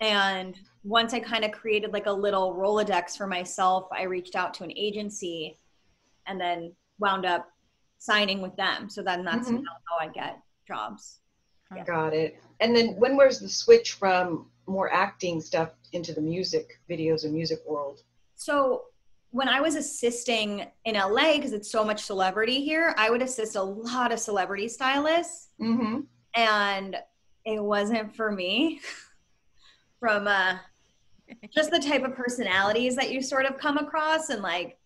and 0.00 0.58
once 0.82 1.14
I 1.14 1.20
kind 1.20 1.44
of 1.44 1.52
created 1.52 1.92
like 1.92 2.06
a 2.06 2.12
little 2.12 2.54
Rolodex 2.54 3.16
for 3.16 3.26
myself, 3.26 3.88
I 3.92 4.02
reached 4.02 4.36
out 4.36 4.52
to 4.54 4.64
an 4.64 4.72
agency 4.76 5.58
and 6.26 6.40
then 6.40 6.74
wound 6.98 7.24
up 7.24 7.48
signing 7.98 8.42
with 8.42 8.54
them. 8.56 8.90
So 8.90 9.02
then 9.02 9.24
that's 9.24 9.48
mm-hmm. 9.48 9.64
how 9.64 10.06
I 10.06 10.08
get 10.08 10.38
jobs. 10.66 11.20
Yeah. 11.74 11.84
Got 11.84 12.12
it. 12.14 12.40
And 12.60 12.76
then 12.76 12.96
when 12.96 13.16
was 13.16 13.40
the 13.40 13.48
switch 13.48 13.92
from 13.92 14.46
more 14.66 14.92
acting 14.92 15.40
stuff 15.40 15.70
into 15.92 16.12
the 16.12 16.20
music 16.20 16.80
videos 16.88 17.24
and 17.24 17.32
music 17.32 17.60
world? 17.66 18.02
So 18.36 18.84
when 19.30 19.48
I 19.48 19.60
was 19.60 19.74
assisting 19.74 20.66
in 20.84 20.94
LA, 20.94 21.36
because 21.36 21.52
it's 21.52 21.70
so 21.70 21.84
much 21.84 22.02
celebrity 22.02 22.62
here, 22.64 22.94
I 22.96 23.10
would 23.10 23.22
assist 23.22 23.56
a 23.56 23.62
lot 23.62 24.12
of 24.12 24.20
celebrity 24.20 24.68
stylists. 24.68 25.48
Mm-hmm. 25.60 26.00
And 26.34 26.96
it 27.44 27.62
wasn't 27.62 28.14
for 28.14 28.30
me. 28.30 28.80
From 30.04 30.28
uh, 30.28 30.58
just 31.50 31.70
the 31.70 31.78
type 31.78 32.04
of 32.04 32.14
personalities 32.14 32.94
that 32.94 33.10
you 33.10 33.22
sort 33.22 33.46
of 33.46 33.56
come 33.56 33.78
across 33.78 34.28
and 34.28 34.42
like 34.42 34.76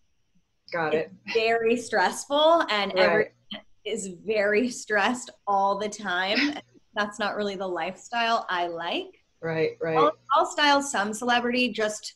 got 0.71 0.93
it. 0.93 1.11
very 1.33 1.75
stressful 1.75 2.63
and 2.69 2.93
right. 2.93 3.03
everyone 3.03 3.27
is 3.83 4.11
very 4.25 4.69
stressed 4.69 5.29
all 5.45 5.77
the 5.77 5.89
time. 5.89 6.37
That's 6.95 7.19
not 7.19 7.35
really 7.35 7.57
the 7.57 7.67
lifestyle 7.67 8.45
i 8.49 8.67
like. 8.67 9.21
Right 9.41 9.71
right. 9.81 9.97
I'll, 9.97 10.13
I'll 10.37 10.45
style 10.45 10.81
some 10.81 11.13
celebrity 11.13 11.67
just 11.67 12.15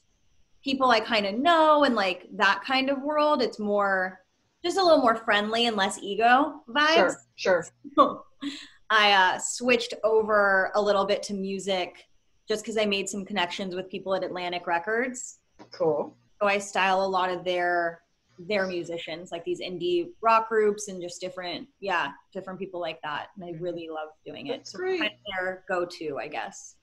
people 0.64 0.90
i 0.90 1.02
kind 1.02 1.26
of 1.26 1.36
know 1.36 1.84
and 1.84 1.96
like 1.96 2.28
that 2.38 2.64
kind 2.66 2.90
of 2.90 3.02
world. 3.02 3.42
It's 3.42 3.60
more 3.60 4.22
just 4.64 4.78
a 4.78 4.82
little 4.82 5.02
more 5.02 5.18
friendly 5.18 5.68
and 5.68 5.76
less 5.76 6.00
ego 6.02 6.62
vibes. 6.70 7.16
Sure 7.36 7.66
sure. 7.98 8.24
I 8.90 9.12
uh, 9.12 9.40
switched 9.40 9.94
over 10.06 10.72
a 10.74 10.82
little 10.82 11.04
bit 11.04 11.22
to 11.24 11.34
music 11.34 11.98
just 12.48 12.64
because 12.64 12.78
I 12.78 12.86
made 12.86 13.08
some 13.10 13.26
connections 13.26 13.76
with 13.76 13.90
people 13.90 14.14
at 14.16 14.24
Atlantic 14.24 14.68
Records. 14.68 15.40
Cool. 15.72 16.16
So 16.42 16.48
I 16.48 16.58
style 16.58 17.04
a 17.04 17.08
lot 17.08 17.30
of 17.30 17.44
their 17.44 18.02
their 18.40 18.66
musicians, 18.66 19.32
like 19.32 19.46
these 19.46 19.62
indie 19.62 20.08
rock 20.22 20.50
groups 20.50 20.88
and 20.88 21.00
just 21.02 21.22
different, 21.22 21.68
yeah, 21.80 22.08
different 22.34 22.58
people 22.60 22.82
like 22.82 23.00
that. 23.04 23.28
And 23.36 23.46
I 23.46 23.56
really 23.60 23.88
love 23.90 24.10
doing 24.26 24.48
it. 24.48 24.58
That's 24.58 24.72
so 24.72 24.80
great. 24.80 25.00
Kind 25.02 25.12
of 25.14 25.18
their 25.40 25.64
go 25.70 25.86
to, 25.86 26.18
I 26.18 26.28
guess. 26.28 26.76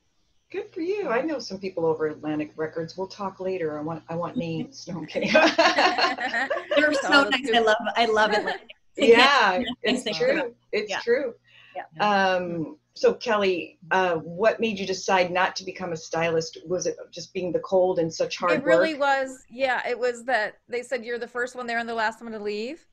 Good 0.52 0.70
for 0.72 0.80
you. 0.80 1.08
I 1.08 1.22
know 1.22 1.38
some 1.40 1.58
people 1.58 1.84
over 1.86 2.06
Atlantic 2.06 2.52
Records. 2.56 2.96
We'll 2.96 3.08
talk 3.08 3.40
later. 3.40 3.78
I 3.78 3.82
want 3.82 4.02
I 4.08 4.14
want 4.14 4.36
names. 4.36 4.86
No, 4.88 4.98
I'm 4.98 5.06
kidding. 5.06 5.32
They're 6.76 6.92
so 6.94 7.28
nice. 7.28 7.50
I 7.54 7.58
love 7.60 7.76
I 7.96 8.06
love 8.06 8.30
Atlantic. 8.30 8.70
yeah, 8.96 9.60
it's 9.82 10.18
true. 10.18 10.54
It's 10.72 10.90
Yeah. 10.90 11.00
true. 11.00 11.34
Yeah. 11.76 12.34
Um, 12.34 12.76
so 12.94 13.14
Kelly, 13.14 13.78
uh, 13.92 14.16
what 14.16 14.61
made 14.61 14.78
you 14.78 14.87
decide 14.87 15.30
not 15.30 15.54
to 15.56 15.64
become 15.64 15.92
a 15.92 15.97
stylist? 15.97 16.59
Was 16.66 16.87
it 16.87 16.97
just 17.11 17.32
being 17.32 17.52
the 17.52 17.61
cold 17.61 17.99
and 17.99 18.12
such 18.12 18.37
hard 18.37 18.52
it 18.61 18.64
really 18.64 18.94
work? 18.94 19.00
was 19.00 19.44
yeah 19.49 19.87
it 19.88 19.99
was 19.99 20.25
that 20.25 20.59
they 20.68 20.82
said 20.82 21.04
you're 21.04 21.18
the 21.18 21.26
first 21.28 21.54
one 21.54 21.66
there 21.66 21.78
and 21.78 21.88
the 21.88 21.94
last 21.94 22.20
one 22.23 22.32
to 22.32 22.38
leave 22.38 22.87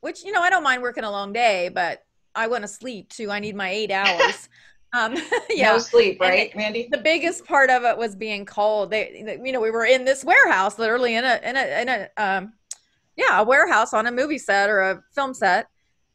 which 0.00 0.24
you 0.24 0.32
know 0.32 0.40
i 0.40 0.50
don't 0.50 0.62
mind 0.62 0.82
working 0.82 1.04
a 1.04 1.10
long 1.10 1.32
day 1.32 1.68
but 1.72 2.04
i 2.34 2.46
want 2.46 2.62
to 2.62 2.68
sleep 2.68 3.08
too 3.08 3.30
i 3.30 3.38
need 3.38 3.54
my 3.56 3.70
eight 3.70 3.90
hours 3.90 4.48
um 4.92 5.14
yeah 5.50 5.72
No 5.72 5.78
sleep, 5.78 6.20
right, 6.20 6.48
it- 6.50 6.56
Mandy? 6.56 6.88
the 6.90 6.98
biggest 6.98 7.44
part 7.44 7.70
of 7.70 7.84
it 7.84 7.96
was 7.96 8.16
being 8.16 8.44
cold 8.44 8.90
they, 8.90 9.22
they- 9.24 9.40
you 9.44 9.52
know 9.52 9.60
we 9.60 9.70
were 9.70 9.84
in 9.86 10.04
this 10.04 10.24
warehouse 10.24 10.78
literally 10.78 11.14
in 11.14 11.24
a 11.24 11.40
in 11.44 11.56
a 11.56 11.82
in 11.82 11.88
a 11.88 12.08
um 12.22 12.52
yeah 13.16 13.40
a 13.40 13.44
warehouse 13.44 13.92
on 13.94 14.06
a 14.06 14.12
movie 14.12 14.38
set 14.38 14.68
or 14.70 14.80
a 14.82 15.02
film 15.14 15.32
set 15.34 15.66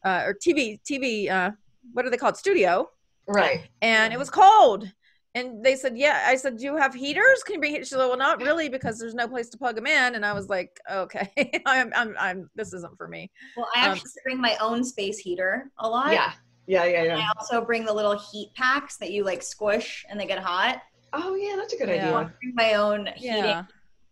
uh, 0.04 0.22
or 0.26 0.34
tv 0.34 0.78
tv 0.88 1.30
uh 1.30 1.50
what 1.92 2.04
are 2.04 2.10
they 2.10 2.16
called 2.16 2.36
studio 2.36 2.88
Right. 3.26 3.68
and 3.82 4.12
it 4.12 4.18
was 4.18 4.30
cold. 4.30 4.90
And 5.36 5.64
they 5.64 5.74
said, 5.74 5.98
"Yeah." 5.98 6.22
I 6.28 6.36
said, 6.36 6.58
"Do 6.58 6.64
you 6.64 6.76
have 6.76 6.94
heaters? 6.94 7.42
Can 7.42 7.54
you 7.54 7.60
bring 7.60 7.72
heaters?" 7.72 7.88
She 7.88 7.94
said, 7.96 7.98
"Well, 8.06 8.16
not 8.16 8.40
really, 8.40 8.68
because 8.68 9.00
there's 9.00 9.16
no 9.16 9.26
place 9.26 9.48
to 9.48 9.58
plug 9.58 9.74
them 9.74 9.86
in." 9.88 10.14
And 10.14 10.24
I 10.24 10.32
was 10.32 10.48
like, 10.48 10.78
"Okay, 10.88 11.28
I'm, 11.66 11.92
I'm, 11.96 12.14
I'm. 12.20 12.50
This 12.54 12.72
isn't 12.72 12.96
for 12.96 13.08
me." 13.08 13.32
Well, 13.56 13.66
I 13.74 13.86
Um, 13.86 13.92
actually 13.92 14.10
bring 14.22 14.40
my 14.40 14.56
own 14.60 14.84
space 14.84 15.18
heater 15.18 15.72
a 15.80 15.88
lot. 15.88 16.12
Yeah. 16.12 16.32
Yeah, 16.66 16.84
yeah, 16.84 16.98
And 17.00 17.06
yeah. 17.08 17.16
I 17.18 17.32
also 17.38 17.64
bring 17.64 17.84
the 17.84 17.92
little 17.92 18.16
heat 18.16 18.52
packs 18.54 18.96
that 18.98 19.10
you 19.10 19.24
like 19.24 19.42
squish 19.42 20.06
and 20.08 20.18
they 20.20 20.24
get 20.26 20.38
hot. 20.38 20.80
Oh, 21.12 21.34
yeah, 21.34 21.56
that's 21.56 21.74
a 21.74 21.78
good 21.78 21.88
Yeah. 21.88 22.12
I 22.14 22.20
idea. 22.20 22.32
bring 22.40 22.54
my 22.54 22.74
own 22.74 23.06
heating, 23.16 23.36
Yeah, 23.44 23.64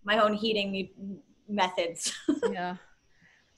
my 0.05 0.19
own 0.19 0.35
heating 0.35 0.71
me- 0.73 0.93
methods. 1.49 2.13
yeah. 2.53 2.77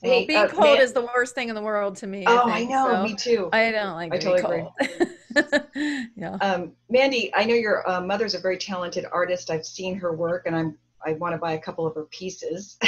Hey, 0.02 0.26
being 0.26 0.38
uh, 0.44 0.49
cold 0.49 0.64
Man- 0.75 0.80
is 0.82 0.92
the 0.92 1.00
worst 1.14 1.34
thing 1.34 1.49
in 1.49 1.54
the 1.54 1.62
world 1.62 1.96
to 1.96 2.06
me. 2.06 2.25
Oh, 2.26 2.49
I 2.49 2.58
think, 2.58 2.70
know. 2.70 2.88
so 2.88 3.02
Me 3.02 3.16
too. 3.16 3.49
I 3.52 3.70
don't 3.73 3.94
like 3.94 4.12
I 4.14 4.18
being 4.18 4.37
totally 4.37 4.61
cold. 4.61 5.08
yeah. 6.16 6.36
Um, 6.40 6.72
Mandy, 6.90 7.32
I 7.34 7.44
know 7.44 7.54
your 7.54 7.88
uh, 7.88 8.00
mother's 8.00 8.34
a 8.34 8.38
very 8.38 8.58
talented 8.58 9.06
artist. 9.12 9.50
I've 9.50 9.66
seen 9.66 9.96
her 9.96 10.12
work, 10.12 10.44
and 10.46 10.54
I'm 10.56 10.78
I 11.06 11.14
want 11.14 11.34
to 11.34 11.38
buy 11.38 11.52
a 11.52 11.58
couple 11.58 11.86
of 11.86 11.94
her 11.94 12.04
pieces. 12.04 12.78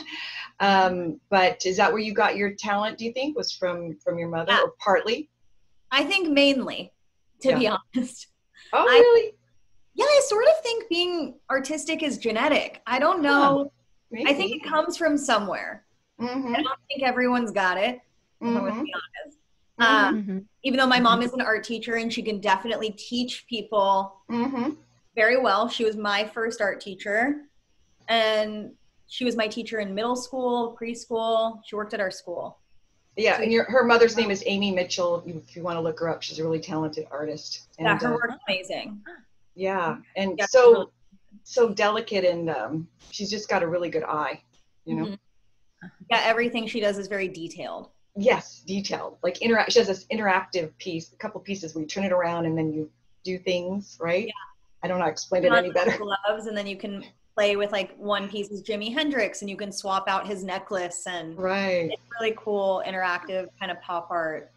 um, 0.60 1.20
but 1.30 1.64
is 1.66 1.76
that 1.78 1.92
where 1.92 2.00
you 2.00 2.14
got 2.14 2.36
your 2.36 2.52
talent? 2.52 2.98
Do 2.98 3.04
you 3.04 3.12
think 3.12 3.36
was 3.36 3.52
from 3.52 3.96
from 4.02 4.18
your 4.18 4.28
mother, 4.28 4.52
Yeah. 4.52 4.62
or 4.62 4.72
partly? 4.78 5.28
I 5.90 6.04
think 6.04 6.28
mainly, 6.28 6.92
to 7.42 7.56
be 7.56 7.68
honest. 7.68 8.28
Oh, 8.72 8.86
I- 8.88 8.98
really? 8.98 9.32
Yeah, 9.94 10.04
I 10.04 10.20
sort 10.26 10.44
of 10.44 10.62
think 10.62 10.88
being 10.90 11.36
artistic 11.50 12.02
is 12.02 12.18
genetic. 12.18 12.82
I 12.86 12.98
don't 12.98 13.22
know. 13.22 13.72
I 14.26 14.34
think 14.34 14.54
it 14.54 14.68
comes 14.68 14.96
from 14.96 15.16
somewhere. 15.16 15.86
Mm-hmm, 16.20 16.54
I 16.54 16.62
don't 16.62 16.78
think 16.88 17.02
everyone's 17.02 17.50
got 17.50 17.78
it. 17.78 18.00
if 18.40 18.46
mm-hmm, 18.46 18.82
be 18.82 18.92
honest. 18.92 19.38
Um, 19.78 20.22
Mhm. 20.22 20.44
even 20.62 20.78
though 20.78 20.86
my 20.86 21.00
mom 21.00 21.22
is 21.22 21.32
an 21.34 21.42
art 21.42 21.62
teacher 21.62 21.96
and 21.96 22.12
she 22.12 22.22
can 22.22 22.40
definitely 22.40 22.90
teach 22.92 23.46
people 23.46 24.22
mm-hmm. 24.30 24.70
very 25.14 25.38
well. 25.38 25.68
She 25.68 25.84
was 25.84 25.96
my 25.96 26.24
first 26.26 26.60
art 26.60 26.80
teacher, 26.80 27.42
and 28.08 28.74
she 29.06 29.24
was 29.24 29.36
my 29.36 29.46
teacher 29.48 29.78
in 29.80 29.94
middle 29.94 30.16
school, 30.16 30.76
preschool. 30.80 31.60
She 31.64 31.76
worked 31.76 31.94
at 31.94 32.00
our 32.00 32.10
school. 32.10 32.58
Yeah, 33.16 33.40
and 33.40 33.52
your 33.52 33.64
her 33.64 33.84
mother's 33.84 34.16
name 34.16 34.30
is 34.30 34.42
Amy 34.46 34.70
Mitchell. 34.72 35.22
If 35.26 35.56
you, 35.56 35.62
want 35.62 35.76
to 35.76 35.80
look 35.80 36.00
her 36.00 36.08
up, 36.08 36.22
she's 36.22 36.38
a 36.38 36.42
really 36.42 36.60
talented 36.60 37.06
artist. 37.10 37.68
And, 37.78 37.86
Yeah, 37.86 37.98
her 37.98 38.14
uh, 38.14 38.16
work's 38.16 38.34
amazing. 38.48 39.02
yeah, 39.54 39.98
and 40.16 40.38
Yeah, 40.38 40.46
so 40.46 40.72
really- 40.72 40.90
so 41.42 41.68
delicate, 41.72 42.24
and 42.24 42.50
um, 42.50 42.88
she's 43.10 43.30
just 43.30 43.48
got 43.48 43.62
a 43.62 43.68
really 43.68 43.88
good 43.90 44.04
eye. 44.04 44.42
You 44.84 44.94
know. 44.96 45.04
Mhm. 45.06 45.18
Yeah, 46.10 46.22
everything 46.24 46.66
she 46.66 46.80
does 46.80 46.98
is 46.98 47.08
very 47.08 47.28
detailed. 47.28 47.90
Yes, 48.16 48.62
detailed. 48.66 49.18
Like 49.22 49.42
interact. 49.42 49.72
She 49.72 49.78
has 49.78 49.88
this 49.88 50.06
interactive 50.06 50.76
piece, 50.78 51.12
a 51.12 51.16
couple 51.16 51.40
pieces 51.40 51.74
where 51.74 51.82
you 51.82 51.88
turn 51.88 52.04
it 52.04 52.12
around 52.12 52.46
and 52.46 52.56
then 52.56 52.72
you 52.72 52.90
do 53.24 53.38
things, 53.38 53.98
right? 54.00 54.26
Yeah. 54.26 54.32
I 54.82 54.88
don't 54.88 54.98
know 54.98 55.04
how 55.04 55.08
to 55.08 55.12
explain 55.12 55.44
it 55.44 55.52
any 55.52 55.70
better. 55.70 55.96
Gloves, 55.98 56.46
and 56.46 56.56
then 56.56 56.66
you 56.66 56.76
can 56.76 57.04
play 57.34 57.56
with 57.56 57.72
like 57.72 57.94
one 57.98 58.28
piece 58.28 58.48
is 58.50 58.62
Jimi 58.62 58.92
Hendrix, 58.92 59.42
and 59.42 59.50
you 59.50 59.56
can 59.56 59.70
swap 59.70 60.08
out 60.08 60.26
his 60.26 60.44
necklace, 60.44 61.06
and 61.06 61.36
Right. 61.36 61.90
it's 61.92 62.02
really 62.18 62.34
cool, 62.38 62.82
interactive 62.86 63.48
kind 63.58 63.70
of 63.70 63.80
pop 63.82 64.10
art 64.10 64.50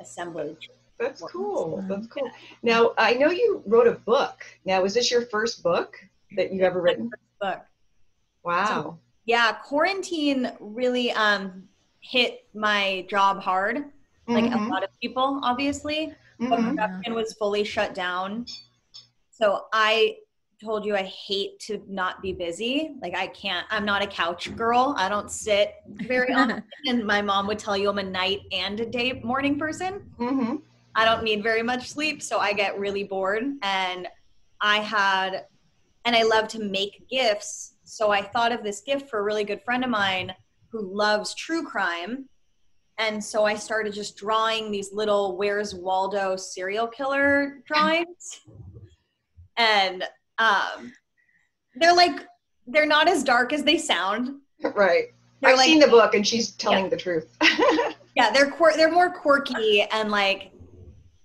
assemblage. 0.00 0.70
That's 0.98 1.20
cool. 1.22 1.84
That's 1.88 2.06
cool. 2.06 2.30
Now 2.62 2.92
I 2.98 3.14
know 3.14 3.30
you 3.30 3.62
wrote 3.66 3.86
a 3.86 3.92
book. 3.92 4.44
Now 4.64 4.84
is 4.84 4.94
this 4.94 5.10
your 5.10 5.22
first 5.26 5.62
book 5.62 5.96
that 6.36 6.52
you've 6.52 6.62
ever 6.62 6.80
written? 6.80 7.10
Book. 7.40 7.60
Wow. 8.44 8.98
Yeah, 9.24 9.52
quarantine 9.52 10.52
really 10.60 11.12
um 11.12 11.68
hit 12.02 12.46
my 12.54 13.06
job 13.10 13.42
hard, 13.42 13.84
like 14.34 14.46
a 14.46 14.58
Mhm, 14.58 14.68
lot 14.72 14.84
of 14.84 14.90
people, 15.02 15.40
obviously. 15.44 16.14
But 16.50 16.60
mhm. 16.60 16.74
production 16.76 17.14
was 17.14 17.34
fully 17.34 17.64
shut 17.64 17.94
down. 17.94 18.46
So 19.30 19.66
I 19.72 20.18
told 20.62 20.84
you 20.84 20.94
I 20.96 21.04
hate 21.04 21.58
to 21.60 21.82
not 21.88 22.22
be 22.22 22.32
busy. 22.32 22.96
Like 23.02 23.16
I 23.16 23.28
can't, 23.28 23.66
I'm 23.70 23.84
not 23.84 24.02
a 24.02 24.08
couch 24.08 24.54
girl. 24.56 24.94
I 24.98 25.08
don't 25.08 25.30
sit 25.30 25.74
very 25.88 26.32
often. 26.34 26.52
and 26.86 27.04
my 27.06 27.22
mom 27.22 27.46
would 27.48 27.58
tell 27.58 27.76
you 27.76 27.90
I'm 27.90 27.98
a 27.98 28.02
night 28.04 28.40
and 28.52 28.78
a 28.80 28.86
day 28.86 29.20
morning 29.24 29.58
person. 29.58 30.02
Mhm. 30.18 30.62
I 30.94 31.04
don't 31.04 31.24
need 31.24 31.42
very 31.42 31.62
much 31.62 31.88
sleep, 31.90 32.22
so 32.22 32.38
I 32.38 32.52
get 32.52 32.78
really 32.78 33.04
bored. 33.04 33.44
And 33.62 34.08
I 34.60 34.78
had, 34.78 35.46
and 36.04 36.14
I 36.16 36.22
love 36.24 36.48
to 36.48 36.60
make 36.60 37.08
gifts. 37.10 37.74
So 37.84 38.10
I 38.10 38.22
thought 38.22 38.52
of 38.52 38.62
this 38.64 38.80
gift 38.82 39.08
for 39.10 39.18
a 39.20 39.22
really 39.22 39.44
good 39.44 39.62
friend 39.62 39.84
of 39.84 39.90
mine 39.90 40.34
who 40.72 40.94
loves 40.94 41.34
true 41.34 41.62
crime. 41.64 42.28
And 42.98 43.22
so 43.22 43.44
I 43.44 43.54
started 43.54 43.92
just 43.92 44.16
drawing 44.16 44.70
these 44.70 44.92
little 44.92 45.36
Where's 45.36 45.74
Waldo 45.74 46.36
serial 46.36 46.86
killer 46.86 47.62
drawings. 47.66 48.40
And 49.56 50.04
um, 50.38 50.92
they're 51.76 51.94
like, 51.94 52.26
they're 52.66 52.86
not 52.86 53.08
as 53.08 53.22
dark 53.22 53.52
as 53.52 53.62
they 53.62 53.78
sound. 53.78 54.40
Right. 54.62 55.06
They're 55.40 55.50
I've 55.50 55.56
like, 55.56 55.66
seen 55.66 55.80
the 55.80 55.88
book 55.88 56.14
and 56.14 56.26
she's 56.26 56.52
telling 56.52 56.88
the 56.88 56.96
truth. 56.96 57.36
yeah 58.14 58.30
they're 58.30 58.50
quir- 58.50 58.76
they're 58.76 58.90
more 58.90 59.10
quirky 59.10 59.82
and 59.82 60.10
like 60.10 60.52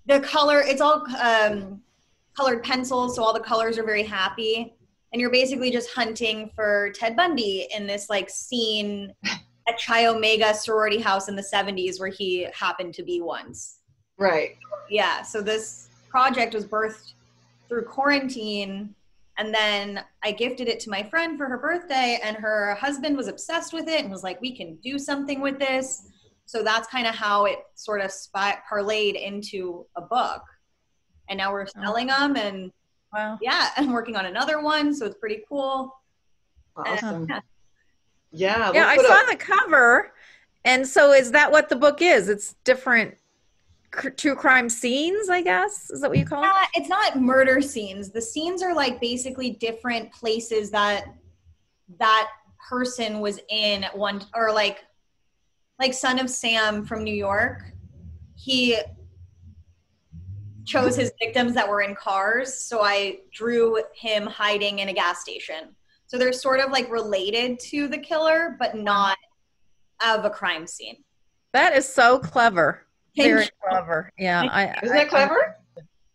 the 0.06 0.20
color 0.20 0.60
it's 0.60 0.80
all 0.80 1.04
um, 1.20 1.80
colored 2.36 2.62
pencils 2.62 3.16
so 3.16 3.22
all 3.22 3.32
the 3.32 3.40
colors 3.40 3.78
are 3.78 3.84
very 3.84 4.02
happy 4.02 4.74
and 5.12 5.20
you're 5.20 5.30
basically 5.30 5.70
just 5.70 5.90
hunting 5.90 6.50
for 6.54 6.90
ted 6.94 7.16
bundy 7.16 7.68
in 7.74 7.86
this 7.86 8.08
like 8.10 8.28
scene 8.28 9.12
at 9.68 9.80
chi 9.80 10.06
omega 10.06 10.54
sorority 10.54 10.98
house 11.00 11.28
in 11.28 11.36
the 11.36 11.42
70s 11.42 12.00
where 12.00 12.08
he 12.08 12.46
happened 12.54 12.94
to 12.94 13.02
be 13.02 13.20
once. 13.20 13.80
Right. 14.18 14.56
yeah 14.90 15.22
so 15.22 15.40
this 15.40 15.88
project 16.08 16.54
was 16.54 16.66
birthed 16.66 17.12
through 17.68 17.84
quarantine 17.84 18.94
and 19.36 19.54
then 19.54 20.02
i 20.24 20.32
gifted 20.32 20.66
it 20.66 20.80
to 20.80 20.90
my 20.90 21.02
friend 21.04 21.38
for 21.38 21.46
her 21.46 21.58
birthday 21.58 22.18
and 22.24 22.36
her 22.36 22.74
husband 22.74 23.16
was 23.16 23.28
obsessed 23.28 23.72
with 23.72 23.86
it 23.88 24.00
and 24.00 24.10
was 24.10 24.24
like 24.24 24.40
we 24.40 24.56
can 24.56 24.76
do 24.76 24.98
something 24.98 25.40
with 25.40 25.58
this. 25.58 26.08
So 26.48 26.62
that's 26.62 26.88
kind 26.88 27.06
of 27.06 27.14
how 27.14 27.44
it 27.44 27.58
sort 27.74 28.00
of 28.00 28.10
parlayed 28.10 29.22
into 29.22 29.84
a 29.96 30.00
book. 30.00 30.40
And 31.28 31.36
now 31.36 31.52
we're 31.52 31.66
oh. 31.76 31.82
selling 31.82 32.06
them 32.06 32.36
and 32.36 32.72
Wow. 33.12 33.38
yeah 33.42 33.70
i'm 33.76 33.92
working 33.92 34.16
on 34.16 34.26
another 34.26 34.60
one 34.60 34.94
so 34.94 35.06
it's 35.06 35.16
pretty 35.18 35.42
cool 35.48 35.94
Awesome. 36.76 37.26
yeah. 37.28 37.40
Yeah. 38.30 38.72
Yeah, 38.72 38.94
we'll 38.96 39.04
I 39.06 39.08
saw 39.08 39.24
a- 39.24 39.30
the 39.32 39.36
cover, 39.36 40.12
and 40.64 40.86
so 40.86 41.12
is 41.12 41.32
that 41.32 41.50
what 41.50 41.68
the 41.68 41.74
book 41.74 42.00
is? 42.02 42.28
It's 42.28 42.54
different 42.62 43.16
cr- 43.90 44.10
true 44.10 44.36
crime 44.36 44.68
scenes, 44.68 45.28
I 45.28 45.40
guess. 45.42 45.90
Is 45.90 46.02
that 46.02 46.10
what 46.10 46.18
you 46.18 46.24
call 46.26 46.44
it? 46.44 46.46
Uh, 46.48 46.66
it's 46.74 46.88
not 46.88 47.20
murder 47.20 47.60
scenes. 47.60 48.10
The 48.10 48.20
scenes 48.22 48.62
are 48.62 48.74
like 48.74 49.00
basically 49.00 49.50
different 49.52 50.12
places 50.12 50.70
that 50.70 51.06
that 51.98 52.28
person 52.68 53.18
was 53.20 53.40
in 53.48 53.82
at 53.82 53.96
one 53.96 54.22
or 54.36 54.52
like 54.52 54.84
like 55.80 55.94
Son 55.94 56.20
of 56.20 56.28
Sam 56.30 56.84
from 56.84 57.02
New 57.02 57.14
York. 57.14 57.64
He 58.36 58.78
chose 60.68 60.96
his 60.96 61.12
victims 61.18 61.54
that 61.54 61.68
were 61.68 61.80
in 61.80 61.94
cars, 61.94 62.54
so 62.54 62.82
I 62.82 63.20
drew 63.32 63.82
him 63.94 64.26
hiding 64.26 64.80
in 64.80 64.88
a 64.88 64.92
gas 64.92 65.20
station. 65.20 65.74
So 66.06 66.18
they're 66.18 66.32
sort 66.32 66.60
of 66.60 66.70
like 66.70 66.90
related 66.90 67.58
to 67.70 67.88
the 67.88 67.98
killer, 67.98 68.56
but 68.58 68.76
not 68.76 69.16
of 70.04 70.24
a 70.24 70.30
crime 70.30 70.66
scene. 70.66 70.96
That 71.52 71.74
is 71.76 71.88
so 71.88 72.18
clever. 72.18 72.86
Thank 73.16 73.28
Very 73.30 73.44
you. 73.44 73.50
clever. 73.68 74.12
Yeah, 74.18 74.42
I. 74.50 74.78
Isn't 74.82 74.96
I- 74.96 75.00
that 75.00 75.08
clever? 75.08 75.56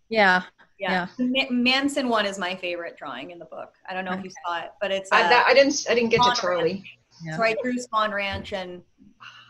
yeah. 0.09 0.43
Yeah. 0.79 1.07
Ma- 1.17 1.49
Manson 1.49 2.09
one 2.09 2.25
is 2.25 2.37
my 2.37 2.55
favorite 2.55 2.97
drawing 2.97 3.31
in 3.31 3.39
the 3.39 3.45
book. 3.45 3.73
I 3.87 3.93
don't 3.93 4.03
know 4.03 4.11
if 4.11 4.23
you 4.23 4.31
saw 4.45 4.59
it, 4.59 4.71
but 4.81 4.91
it's 4.91 5.09
uh, 5.13 5.15
I, 5.15 5.21
that, 5.29 5.45
I 5.47 5.53
didn't. 5.53 5.85
I 5.89 5.95
didn't 5.95 6.09
get 6.09 6.21
to 6.23 6.33
Charlie. 6.39 6.83
Yeah. 7.23 7.37
so 7.37 7.43
I 7.43 7.55
drew 7.63 7.75
Spahn 7.77 8.11
Ranch 8.11 8.51
and 8.53 8.81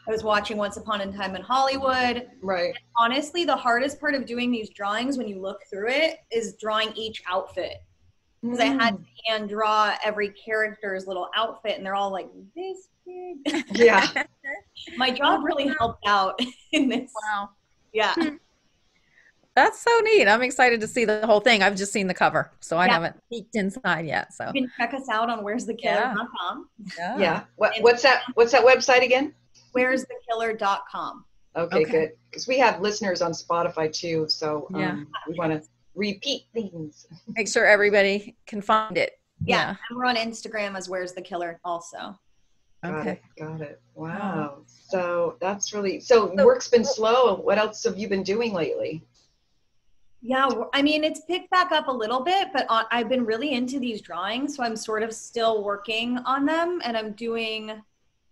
I 0.08 0.12
was 0.12 0.24
watching 0.24 0.58
Once 0.58 0.78
Upon 0.78 1.02
a 1.02 1.12
Time 1.12 1.36
in 1.36 1.42
Hollywood. 1.42 2.28
Right. 2.42 2.76
Honestly, 2.98 3.46
the 3.46 3.56
hardest 3.56 4.00
part 4.00 4.16
of 4.16 4.26
doing 4.26 4.52
these 4.52 4.70
drawings 4.70 5.18
when 5.18 5.28
you 5.28 5.40
look 5.42 5.62
through 5.70 5.90
it 5.90 6.20
is 6.32 6.56
drawing 6.60 6.92
each 6.96 7.24
outfit. 7.30 7.78
Because 8.42 8.60
I 8.60 8.66
had 8.66 8.96
Mm. 8.96 8.98
to 9.06 9.32
hand 9.32 9.50
draw 9.50 9.96
every 10.04 10.30
character's 10.32 11.08
little 11.08 11.30
outfit 11.36 11.78
and 11.78 11.86
they're 11.86 11.96
all 11.96 12.12
like 12.12 12.28
this 12.56 12.90
big. 13.06 13.64
Yeah. 13.72 14.06
My 14.98 15.10
job 15.12 15.44
really 15.46 15.68
helped 15.80 16.06
out 16.06 16.38
in 16.74 16.90
this. 16.90 17.10
Wow. 17.26 17.50
Yeah. 17.94 18.14
That's 19.56 19.80
so 19.82 19.92
neat. 20.00 20.28
I'm 20.28 20.42
excited 20.42 20.82
to 20.82 20.88
see 20.88 21.06
the 21.06 21.26
whole 21.28 21.40
thing. 21.40 21.62
I've 21.62 21.76
just 21.76 21.94
seen 21.94 22.08
the 22.08 22.14
cover, 22.14 22.52
so 22.60 22.78
I 22.78 22.88
Yeah. 22.88 22.94
haven't 22.94 23.16
peeked 23.32 23.56
inside 23.56 24.06
yet. 24.08 24.34
So 24.34 24.52
You 24.54 24.64
can 24.64 24.72
check 24.78 24.94
us 24.96 25.08
out 25.10 25.30
on 25.30 25.44
where'sthekiller.com. 25.46 26.70
yeah. 26.98 27.18
Yeah. 27.18 27.44
What, 27.56 27.76
what's 27.82 28.02
that? 28.02 28.24
What's 28.34 28.52
that 28.52 28.66
website 28.66 29.04
again? 29.06 29.34
Where'sthekiller.com. 29.76 31.26
Okay, 31.56 31.76
Okay. 31.82 31.92
good. 31.92 32.12
Because 32.30 32.48
we 32.48 32.58
have 32.60 32.82
listeners 32.82 33.22
on 33.22 33.32
Spotify 33.32 33.92
too, 33.94 34.28
so 34.28 34.68
um, 34.74 34.80
Yeah. 34.80 35.00
we 35.28 35.36
want 35.38 35.52
to 35.62 35.68
repeat 35.96 36.46
things. 36.54 37.06
Make 37.36 37.48
sure 37.48 37.66
everybody 37.66 38.36
can 38.48 38.62
find 38.62 38.98
it. 38.98 39.20
Yeah. 39.46 39.76
And 39.90 39.98
we're 39.98 40.06
on 40.06 40.16
Instagram 40.16 40.76
as 40.78 40.90
Where's 40.90 41.14
the 41.14 41.22
Killer 41.22 41.60
also. 41.64 42.18
Got 42.84 42.94
Okay. 42.96 43.12
it. 43.12 43.22
Got 43.42 43.62
it. 43.62 43.82
Wow. 43.94 44.64
So 44.68 45.38
that's 45.40 45.74
really 45.74 46.00
so, 46.00 46.36
So- 46.36 46.46
work's 46.46 46.68
been 46.68 46.86
slow. 46.86 47.36
What 47.36 47.58
else 47.58 47.84
have 47.84 47.98
you 47.98 48.08
been 48.08 48.24
doing 48.24 48.54
lately? 48.54 49.04
Yeah, 50.26 50.48
I 50.74 50.82
mean, 50.82 51.04
it's 51.04 51.20
picked 51.26 51.50
back 51.50 51.74
up 51.74 51.90
a 51.90 51.92
little 51.92 52.22
bit, 52.22 52.48
but 52.54 52.66
I've 52.70 53.10
been 53.10 53.26
really 53.26 53.52
into 53.52 53.78
these 53.78 54.00
drawings, 54.02 54.56
so 54.56 54.64
I'm 54.64 54.78
sort 54.78 55.04
of 55.04 55.14
still 55.14 55.66
working 55.66 56.18
on 56.20 56.46
them, 56.46 56.80
and 56.86 56.96
I'm 56.96 57.12
doing 57.12 57.72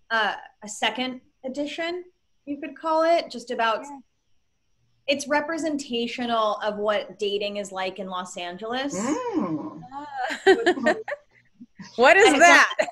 uh, 0.10 0.34
a 0.64 0.70
second 0.70 1.20
edition, 1.44 2.04
you 2.46 2.58
could 2.58 2.76
call 2.78 3.04
it, 3.04 3.30
just 3.30 3.52
about. 3.52 3.82
Yeah. 3.84 4.00
It's 5.08 5.28
representational 5.28 6.56
of 6.64 6.78
what 6.78 7.18
dating 7.20 7.58
is 7.58 7.72
like 7.72 8.00
in 8.00 8.08
Los 8.08 8.38
Angeles. 8.38 8.98
Mm. 8.98 9.82
what 11.96 12.16
is 12.18 12.34
that? 12.40 12.70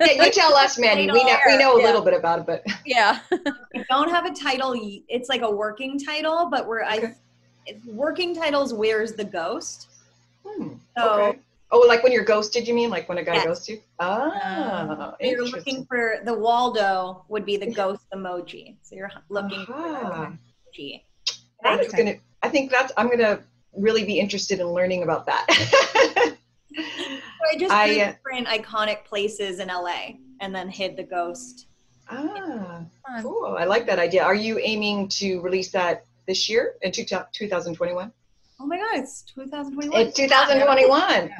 Yeah, 0.00 0.24
you 0.24 0.30
tell 0.30 0.54
us, 0.54 0.78
Manny. 0.78 1.10
We 1.10 1.24
know 1.24 1.38
we 1.46 1.56
know 1.56 1.76
a 1.76 1.80
Yeah. 1.80 1.86
little 1.86 2.02
bit 2.02 2.14
about 2.14 2.40
it, 2.40 2.46
but 2.46 2.64
yeah. 2.84 3.20
I 3.32 3.84
don't 3.90 4.10
have 4.10 4.26
a 4.26 4.32
title. 4.34 4.74
It's 5.08 5.28
like 5.28 5.40
a 5.42 5.50
working 5.50 5.98
title, 5.98 6.48
but 6.50 6.66
we're 6.66 6.84
Okay. 6.84 7.14
I. 7.68 7.76
Working 7.86 8.34
titles. 8.34 8.74
Where's 8.74 9.14
the 9.14 9.24
ghost? 9.24 9.88
hmm, 10.46 10.74
So 10.96 11.10
okay. 11.22 11.38
Oh, 11.70 11.80
like 11.88 12.02
when 12.02 12.12
you're 12.12 12.24
ghosted, 12.24 12.68
you 12.68 12.74
mean? 12.74 12.90
Like 12.90 13.08
when 13.08 13.18
a 13.18 13.24
guy 13.24 13.34
Yes. 13.34 13.44
ghosts 13.44 13.68
you? 13.68 13.80
Ah, 13.98 15.14
you're 15.20 15.44
looking 15.44 15.84
for 15.86 16.16
the 16.24 16.34
Waldo 16.34 17.24
would 17.28 17.44
be 17.44 17.56
the 17.56 17.66
ghost 17.66 18.02
emoji. 18.14 18.76
So 18.82 18.94
you're 18.94 19.10
looking 19.28 19.66
for 19.66 19.72
Aha. 19.74 20.36
the 20.74 20.82
emoji. 20.82 21.02
That 21.62 21.80
is 21.80 21.92
gonna. 21.92 22.14
I 22.42 22.48
think 22.48 22.70
that's. 22.70 22.92
I'm 22.96 23.08
gonna 23.08 23.40
really 23.72 24.04
be 24.04 24.20
interested 24.20 24.60
in 24.60 24.68
learning 24.68 25.02
about 25.02 25.26
that. 25.26 25.46
So 26.76 27.50
I 27.52 27.58
just 27.58 27.72
I, 27.72 28.00
uh, 28.00 28.12
different 28.12 28.48
iconic 28.48 29.04
places 29.04 29.60
in 29.60 29.68
LA 29.68 30.14
and 30.40 30.54
then 30.54 30.68
hid 30.68 30.96
the 30.96 31.02
ghost. 31.02 31.66
ah, 32.08 32.84
cool. 33.22 33.56
I 33.58 33.64
like 33.64 33.86
that 33.86 33.98
idea. 33.98 34.24
Are 34.24 34.34
you 34.34 34.58
aiming 34.58 35.08
to 35.20 35.40
release 35.40 35.70
that 35.72 36.06
this 36.26 36.48
year 36.48 36.76
in 36.82 36.90
two, 36.90 37.04
2021? 37.04 38.12
Oh 38.64 38.66
my 38.66 38.78
god, 38.78 38.96
it's 39.00 39.20
2021. 39.24 40.00
It's 40.00 40.16
2021. 40.16 41.30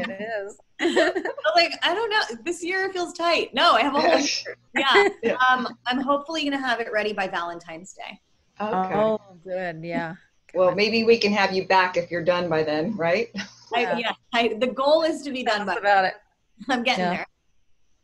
It 0.00 0.20
is. 0.20 0.58
I'm 0.80 1.22
like, 1.54 1.72
I 1.84 1.94
don't 1.94 2.10
know. 2.10 2.42
This 2.44 2.64
year 2.64 2.92
feels 2.92 3.12
tight. 3.12 3.54
No, 3.54 3.74
I 3.74 3.82
have 3.82 3.94
a 3.94 4.00
whole 4.00 4.18
year. 4.18 4.56
Yeah. 4.76 5.08
Yeah. 5.22 5.36
Um, 5.48 5.68
I'm 5.86 6.00
hopefully 6.00 6.42
gonna 6.42 6.58
have 6.58 6.80
it 6.80 6.88
ready 6.92 7.12
by 7.12 7.28
Valentine's 7.28 7.92
Day. 7.94 8.20
okay. 8.60 8.94
Oh, 8.96 9.20
good. 9.44 9.84
Yeah. 9.84 10.16
Well, 10.54 10.74
maybe 10.74 11.04
we 11.04 11.18
can 11.18 11.32
have 11.32 11.52
you 11.52 11.68
back 11.68 11.96
if 11.96 12.10
you're 12.10 12.24
done 12.24 12.48
by 12.48 12.64
then, 12.64 12.96
right? 12.96 13.28
I, 13.72 13.96
yeah. 13.96 14.12
I, 14.34 14.56
the 14.58 14.66
goal 14.66 15.02
is 15.02 15.22
to 15.22 15.30
be 15.30 15.44
done, 15.44 15.64
That's 15.64 15.78
but 15.78 15.88
about 15.88 16.04
it. 16.06 16.14
I'm 16.68 16.82
getting 16.82 17.04
Yeah. 17.04 17.10
there. 17.18 17.26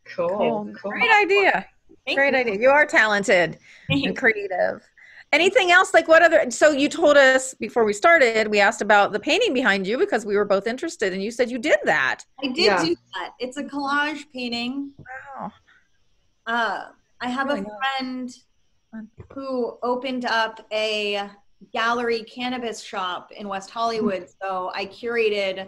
Cool. 0.05 0.29
Cool. 0.29 0.73
cool. 0.81 0.91
Great 0.91 1.11
idea. 1.21 1.65
Thank 2.05 2.17
Great 2.17 2.33
you. 2.33 2.39
idea. 2.39 2.55
You 2.55 2.69
are 2.69 2.85
talented 2.85 3.59
and 3.89 4.15
creative. 4.17 4.81
Anything 5.31 5.71
else? 5.71 5.93
Like 5.93 6.07
what 6.07 6.23
other? 6.23 6.49
So 6.49 6.71
you 6.71 6.89
told 6.89 7.15
us 7.15 7.53
before 7.53 7.83
we 7.85 7.93
started, 7.93 8.47
we 8.47 8.59
asked 8.59 8.81
about 8.81 9.11
the 9.11 9.19
painting 9.19 9.53
behind 9.53 9.85
you 9.85 9.97
because 9.97 10.25
we 10.25 10.35
were 10.35 10.45
both 10.45 10.65
interested, 10.65 11.13
and 11.13 11.21
you 11.21 11.29
said 11.29 11.51
you 11.51 11.59
did 11.59 11.77
that. 11.85 12.23
I 12.43 12.47
did 12.47 12.57
Yeah. 12.57 12.83
do 12.83 12.95
that. 13.13 13.33
It's 13.39 13.57
a 13.57 13.63
collage 13.63 14.23
painting. 14.33 14.91
Wow. 14.97 15.51
Uh, 16.47 16.85
I 17.21 17.29
have 17.29 17.47
Really 17.49 17.59
a 17.61 17.97
friend 17.97 18.35
Fun. 18.91 19.09
who 19.33 19.77
opened 19.83 20.25
up 20.25 20.65
a 20.73 21.29
gallery 21.73 22.23
cannabis 22.23 22.81
shop 22.81 23.31
in 23.31 23.47
West 23.47 23.69
Hollywood. 23.69 24.27
so 24.41 24.71
I 24.73 24.87
curated 24.87 25.67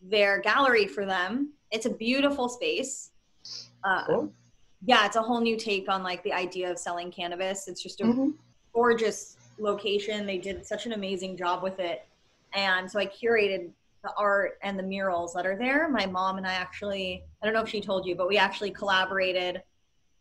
their 0.00 0.40
gallery 0.40 0.86
for 0.86 1.04
them. 1.04 1.52
It's 1.70 1.84
a 1.84 1.90
beautiful 1.90 2.48
space. 2.48 3.10
Uh, 3.82 4.06
Cool. 4.06 4.32
yeah, 4.86 5.04
it's 5.04 5.16
a 5.16 5.22
whole 5.22 5.40
new 5.42 5.56
take 5.58 5.90
on 5.90 6.02
like 6.02 6.22
the 6.22 6.32
idea 6.32 6.70
of 6.70 6.78
selling 6.78 7.10
cannabis. 7.10 7.68
It's 7.68 7.82
just 7.82 8.00
a 8.00 8.04
Mhm. 8.04 8.34
Gorgeous 8.74 9.36
location. 9.58 10.26
They 10.26 10.38
did 10.38 10.66
such 10.66 10.86
an 10.86 10.92
amazing 10.92 11.36
job 11.36 11.62
with 11.62 11.78
it. 11.78 12.06
And 12.54 12.90
so 12.90 12.98
I 12.98 13.06
curated 13.06 13.70
the 14.02 14.12
art 14.18 14.58
and 14.62 14.78
the 14.78 14.82
murals 14.82 15.32
that 15.34 15.46
are 15.46 15.56
there. 15.56 15.88
My 15.88 16.06
mom 16.06 16.36
and 16.36 16.46
I 16.46 16.52
actually, 16.54 17.24
I 17.42 17.46
don't 17.46 17.54
know 17.54 17.62
if 17.62 17.68
she 17.68 17.80
told 17.80 18.04
you, 18.04 18.14
but 18.14 18.28
we 18.28 18.36
actually 18.36 18.70
collaborated 18.70 19.62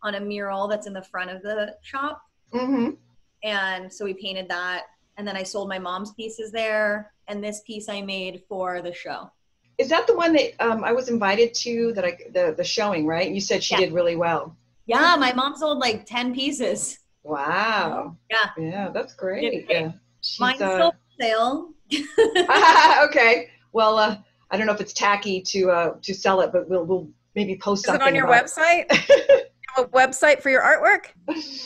on 0.03 0.15
a 0.15 0.19
mural 0.19 0.67
that's 0.67 0.87
in 0.87 0.93
the 0.93 1.01
front 1.03 1.31
of 1.31 1.41
the 1.41 1.75
shop. 1.81 2.21
Mhm. 2.53 2.97
And 3.43 3.91
so 3.91 4.05
we 4.05 4.13
painted 4.13 4.47
that. 4.49 4.83
And 5.17 5.27
then 5.27 5.35
I 5.35 5.43
sold 5.43 5.67
my 5.67 5.79
mom's 5.79 6.11
pieces 6.13 6.51
there. 6.51 7.11
And 7.27 7.43
this 7.43 7.61
piece 7.61 7.89
I 7.89 8.01
made 8.01 8.43
for 8.47 8.81
the 8.81 8.93
show. 8.93 9.31
Is 9.77 9.89
that 9.89 10.07
the 10.07 10.15
one 10.15 10.33
that 10.33 10.51
um, 10.59 10.83
I 10.83 10.91
was 10.91 11.09
invited 11.09 11.53
to? 11.55 11.93
That 11.93 12.05
I 12.05 12.17
the 12.31 12.53
the 12.55 12.63
showing, 12.63 13.07
right? 13.07 13.31
You 13.31 13.41
said 13.41 13.63
she 13.63 13.73
Yeah. 13.73 13.81
did 13.81 13.93
really 13.93 14.15
well. 14.15 14.55
Yeah, 14.85 15.15
my 15.17 15.31
mom 15.33 15.55
sold 15.55 15.79
like 15.79 16.05
10 16.05 16.33
pieces. 16.35 16.99
Wow. 17.23 18.17
Yeah. 18.29 18.49
Yeah, 18.57 18.89
that's 18.93 19.13
great. 19.13 19.65
Yeah. 19.69 19.91
She's, 20.21 20.39
Mine's 20.39 20.61
uh, 20.61 20.75
still 20.75 20.91
for 20.91 21.23
sale. 21.23 21.69
okay. 23.09 23.49
Well, 23.71 23.97
uh, 23.97 24.17
I 24.51 24.57
don't 24.57 24.67
know 24.67 24.73
if 24.73 24.81
it's 24.81 24.93
tacky 24.93 25.41
to 25.41 25.71
uh, 25.71 25.93
to 26.01 26.13
sell 26.13 26.41
it, 26.41 26.51
but 26.51 26.69
we'll 26.69 26.85
we'll 26.85 27.09
maybe 27.35 27.57
post 27.57 27.85
Is 27.85 27.89
it 27.89 27.91
something 27.93 28.07
on 28.07 28.15
your 28.15 28.27
website? 28.27 28.85
You 29.75 29.83
have 29.83 29.91
a 29.91 29.97
website 29.97 30.39
for 30.39 30.51
your 30.51 30.61
artwork? 30.61 31.05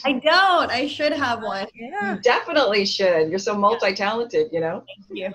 I 0.06 0.14
don't. 0.14 0.72
I 0.72 0.88
should 0.88 1.12
have 1.12 1.44
one. 1.44 1.68
Yeah. 1.76 2.14
You 2.14 2.22
definitely 2.22 2.86
should. 2.86 3.30
You're 3.30 3.38
so 3.38 3.54
multi-talented, 3.54 4.48
you 4.54 4.62
know. 4.62 4.86
Thank 4.88 5.20
you. 5.20 5.34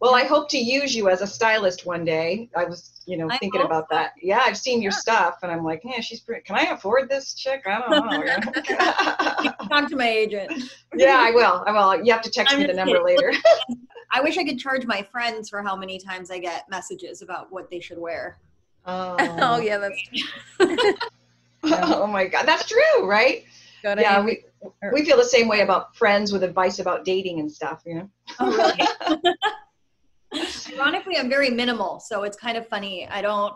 Well, 0.00 0.14
I 0.14 0.24
hope 0.24 0.48
to 0.50 0.58
use 0.58 0.94
you 0.94 1.08
as 1.08 1.22
a 1.22 1.26
stylist 1.26 1.84
one 1.84 2.04
day. 2.04 2.48
I 2.56 2.64
was, 2.64 3.00
you 3.06 3.16
know, 3.16 3.28
I 3.28 3.38
thinking 3.38 3.62
about 3.62 3.88
that. 3.90 4.12
Yeah, 4.22 4.42
I've 4.44 4.56
seen 4.56 4.80
your 4.80 4.92
stuff, 4.92 5.38
and 5.42 5.50
I'm 5.50 5.64
like, 5.64 5.82
yeah, 5.84 6.00
she's 6.00 6.20
pretty. 6.20 6.42
Can 6.42 6.54
I 6.56 6.70
afford 6.70 7.08
this 7.08 7.34
chick? 7.34 7.62
I 7.66 7.80
don't 7.80 7.90
know. 7.90 9.68
Talk 9.68 9.90
to 9.90 9.96
my 9.96 10.08
agent. 10.08 10.52
yeah, 10.94 11.18
I 11.18 11.32
will. 11.32 11.64
I 11.66 11.72
will. 11.72 12.04
You 12.04 12.12
have 12.12 12.22
to 12.22 12.30
text 12.30 12.54
I'm 12.54 12.60
me 12.60 12.66
the 12.66 12.74
number 12.74 12.92
kidding. 12.92 13.04
later. 13.04 13.32
I 14.10 14.20
wish 14.20 14.38
I 14.38 14.44
could 14.44 14.58
charge 14.58 14.86
my 14.86 15.02
friends 15.02 15.50
for 15.50 15.62
how 15.62 15.76
many 15.76 15.98
times 15.98 16.30
I 16.30 16.38
get 16.38 16.68
messages 16.70 17.20
about 17.20 17.52
what 17.52 17.68
they 17.68 17.80
should 17.80 17.98
wear. 17.98 18.38
Oh, 18.86 19.16
oh, 19.20 19.60
yeah, 19.60 19.78
that's 19.78 20.00
oh 21.64 22.06
my 22.06 22.26
God, 22.26 22.46
that's 22.46 22.66
true, 22.66 23.04
right? 23.06 23.44
Yeah, 23.84 24.24
we 24.24 24.44
we 24.92 25.04
feel 25.04 25.16
the 25.16 25.24
same 25.24 25.46
way 25.46 25.60
about 25.60 25.94
friends 25.94 26.32
with 26.32 26.42
advice 26.42 26.78
about 26.78 27.04
dating 27.04 27.40
and 27.40 27.50
stuff. 27.50 27.82
You 27.86 27.94
know. 27.94 28.10
Oh, 28.40 28.56
really? 28.56 29.36
Ironically, 31.08 31.24
I'm 31.24 31.30
very 31.30 31.50
minimal, 31.50 32.00
so 32.00 32.22
it's 32.24 32.36
kind 32.36 32.56
of 32.58 32.66
funny. 32.68 33.08
I 33.08 33.22
don't 33.22 33.54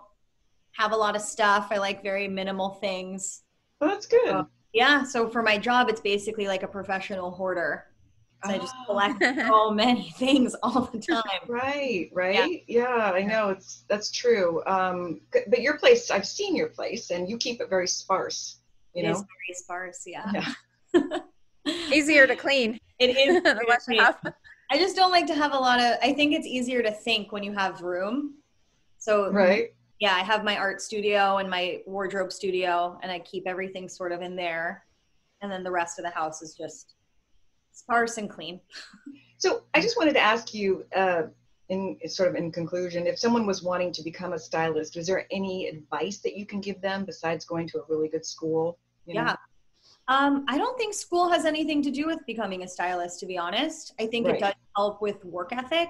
have 0.72 0.92
a 0.92 0.96
lot 0.96 1.14
of 1.16 1.20
stuff. 1.22 1.68
I 1.70 1.76
like 1.78 2.02
very 2.02 2.26
minimal 2.28 2.70
things. 2.70 3.42
Well, 3.80 3.90
that's 3.90 4.06
good. 4.06 4.28
Oh. 4.28 4.46
Yeah, 4.72 5.02
so 5.04 5.28
for 5.28 5.42
my 5.42 5.58
job, 5.58 5.90
it's 5.90 6.00
basically 6.00 6.46
like 6.46 6.62
a 6.62 6.66
professional 6.68 7.30
hoarder. 7.30 7.84
So 8.46 8.52
I 8.52 8.58
just 8.58 8.74
Oh. 8.80 8.84
collect 8.86 9.22
so 9.48 9.70
many 9.70 10.10
things 10.16 10.56
all 10.62 10.88
the 10.92 10.98
time. 10.98 11.22
Right, 11.46 12.08
right. 12.14 12.64
Yeah, 12.66 13.12
I 13.14 13.22
know 13.22 13.50
it's 13.50 13.84
that's 13.88 14.10
true. 14.10 14.62
Um, 14.66 15.20
but 15.32 15.60
your 15.60 15.76
place, 15.76 16.10
I've 16.10 16.26
seen 16.26 16.56
your 16.56 16.68
place, 16.70 17.10
and 17.10 17.28
you 17.28 17.36
keep 17.36 17.60
it 17.60 17.68
very 17.68 17.86
sparse. 17.86 18.60
You 18.94 19.04
It 19.04 19.10
is 19.10 19.20
know. 19.20 19.26
very 19.26 19.54
sparse, 19.54 20.02
yeah. 20.06 20.32
Yeah. 20.94 21.18
Easier 21.92 22.26
to 22.26 22.34
clean. 22.34 22.78
It 22.98 23.10
is. 23.16 23.42
the 23.42 23.64
less 23.68 23.84
you 23.88 24.00
have. 24.00 24.18
I 24.72 24.78
just 24.78 24.96
don't 24.96 25.10
like 25.10 25.26
to 25.26 25.34
have 25.34 25.52
a 25.52 25.58
lot 25.58 25.80
of. 25.80 25.98
I 26.02 26.14
think 26.14 26.32
it's 26.32 26.46
easier 26.46 26.82
to 26.82 26.90
think 26.90 27.30
when 27.30 27.42
you 27.42 27.52
have 27.52 27.82
room. 27.82 28.36
So 28.96 29.30
Right. 29.30 29.74
yeah, 30.00 30.14
I 30.14 30.20
have 30.20 30.44
my 30.44 30.56
art 30.56 30.80
studio 30.80 31.36
and 31.36 31.50
my 31.50 31.82
wardrobe 31.86 32.32
studio, 32.32 32.98
and 33.02 33.12
I 33.12 33.18
keep 33.18 33.46
everything 33.46 33.86
sort 33.86 34.12
of 34.12 34.22
in 34.22 34.34
there, 34.34 34.86
and 35.42 35.52
then 35.52 35.62
the 35.62 35.70
rest 35.70 35.98
of 35.98 36.06
the 36.06 36.10
house 36.10 36.40
is 36.40 36.54
just 36.54 36.94
sparse 37.72 38.16
and 38.16 38.30
clean. 38.30 38.60
So 39.38 39.64
I 39.74 39.80
just 39.80 39.96
wanted 39.96 40.12
to 40.12 40.20
ask 40.20 40.54
you, 40.54 40.86
uh, 40.94 41.24
in 41.68 41.98
sort 42.06 42.28
of 42.28 42.36
in 42.36 42.52
conclusion, 42.52 43.08
if 43.08 43.18
someone 43.18 43.44
was 43.44 43.60
wanting 43.60 43.90
to 43.94 44.02
become 44.04 44.34
a 44.34 44.38
stylist, 44.38 44.96
is 44.96 45.04
there 45.08 45.26
any 45.32 45.66
advice 45.66 46.18
that 46.18 46.36
you 46.36 46.46
can 46.46 46.60
give 46.60 46.80
them 46.80 47.04
besides 47.04 47.44
going 47.44 47.66
to 47.70 47.80
a 47.80 47.82
really 47.88 48.08
good 48.08 48.24
school? 48.24 48.78
You 49.04 49.14
know? 49.14 49.22
Yeah. 49.22 49.36
Um, 50.08 50.44
I 50.48 50.58
don't 50.58 50.76
think 50.76 50.94
school 50.94 51.28
has 51.30 51.44
anything 51.44 51.82
to 51.82 51.90
do 51.90 52.06
with 52.06 52.18
becoming 52.26 52.62
a 52.62 52.68
stylist, 52.68 53.20
to 53.20 53.26
be 53.26 53.38
honest. 53.38 53.94
I 54.00 54.06
think 54.06 54.26
Right. 54.26 54.36
it 54.36 54.40
does 54.40 54.54
help 54.76 55.00
with 55.00 55.24
work 55.24 55.52
ethic. 55.52 55.88